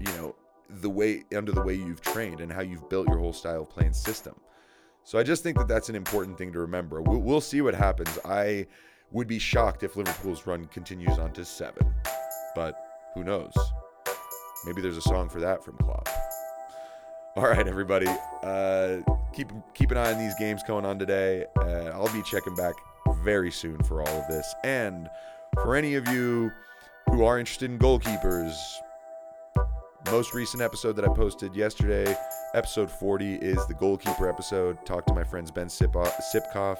you 0.00 0.06
know, 0.18 0.36
the 0.68 0.90
way 0.90 1.24
under 1.34 1.52
the 1.52 1.62
way 1.62 1.74
you've 1.74 2.00
trained 2.00 2.40
and 2.40 2.52
how 2.52 2.60
you've 2.60 2.88
built 2.88 3.08
your 3.08 3.18
whole 3.18 3.32
style 3.32 3.62
of 3.62 3.70
playing 3.70 3.92
system. 3.92 4.34
So 5.04 5.18
I 5.18 5.22
just 5.22 5.42
think 5.42 5.56
that 5.58 5.68
that's 5.68 5.88
an 5.88 5.94
important 5.94 6.36
thing 6.36 6.52
to 6.52 6.58
remember. 6.58 7.00
We'll, 7.00 7.20
we'll 7.20 7.40
see 7.40 7.60
what 7.60 7.74
happens. 7.74 8.18
I 8.24 8.66
would 9.12 9.28
be 9.28 9.38
shocked 9.38 9.82
if 9.84 9.96
Liverpool's 9.96 10.46
run 10.46 10.66
continues 10.66 11.18
on 11.18 11.32
to 11.32 11.44
seven, 11.44 11.94
but 12.54 12.74
who 13.14 13.22
knows? 13.22 13.52
Maybe 14.64 14.82
there's 14.82 14.96
a 14.96 15.02
song 15.02 15.28
for 15.28 15.40
that 15.40 15.64
from 15.64 15.76
Klopp. 15.76 16.08
All 17.36 17.44
right, 17.44 17.68
everybody. 17.68 18.08
Uh, 18.42 18.98
keep 19.32 19.52
keep 19.74 19.90
an 19.90 19.98
eye 19.98 20.12
on 20.12 20.18
these 20.18 20.34
games 20.38 20.62
going 20.66 20.84
on 20.84 20.98
today. 20.98 21.44
Uh, 21.56 21.90
I'll 21.92 22.12
be 22.12 22.22
checking 22.22 22.54
back 22.54 22.74
very 23.22 23.50
soon 23.50 23.80
for 23.84 24.00
all 24.00 24.08
of 24.08 24.26
this. 24.28 24.54
And 24.64 25.08
for 25.62 25.76
any 25.76 25.94
of 25.94 26.08
you 26.08 26.50
who 27.10 27.24
are 27.24 27.38
interested 27.38 27.70
in 27.70 27.78
goalkeepers, 27.78 28.54
most 30.10 30.34
recent 30.34 30.62
episode 30.62 30.92
that 30.94 31.04
I 31.04 31.08
posted 31.08 31.54
yesterday, 31.54 32.16
episode 32.54 32.90
40, 32.90 33.36
is 33.36 33.66
the 33.66 33.74
goalkeeper 33.74 34.28
episode. 34.28 34.84
Talked 34.86 35.08
to 35.08 35.14
my 35.14 35.24
friends 35.24 35.50
Ben 35.50 35.66
uh, 35.66 36.10
Sipkoff 36.34 36.78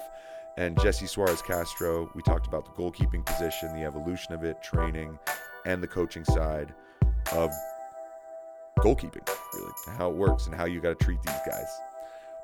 and 0.57 0.79
Jesse 0.81 1.07
Suarez 1.07 1.41
Castro. 1.41 2.09
We 2.15 2.21
talked 2.21 2.47
about 2.47 2.65
the 2.65 2.71
goalkeeping 2.71 3.25
position, 3.25 3.73
the 3.73 3.83
evolution 3.83 4.33
of 4.33 4.43
it, 4.43 4.61
training, 4.61 5.19
and 5.65 5.83
the 5.83 5.87
coaching 5.87 6.23
side 6.25 6.73
of 7.33 7.51
goalkeeping, 8.79 9.27
really, 9.53 9.71
how 9.97 10.09
it 10.09 10.15
works 10.15 10.45
and 10.45 10.55
how 10.55 10.65
you 10.65 10.79
got 10.79 10.97
to 10.97 11.05
treat 11.05 11.21
these 11.23 11.39
guys. 11.45 11.67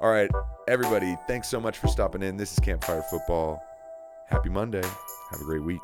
All 0.02 0.12
right, 0.12 0.30
everybody, 0.68 1.18
thanks 1.28 1.48
so 1.48 1.60
much 1.60 1.78
for 1.78 1.88
stopping 1.88 2.22
in. 2.24 2.36
This 2.36 2.52
is 2.52 2.60
Campfire 2.60 3.04
Football. 3.10 3.64
Happy 4.26 4.50
Monday. 4.50 4.84
Have 5.32 5.42
a 5.42 5.46
great 5.46 5.64
week. 5.64 5.82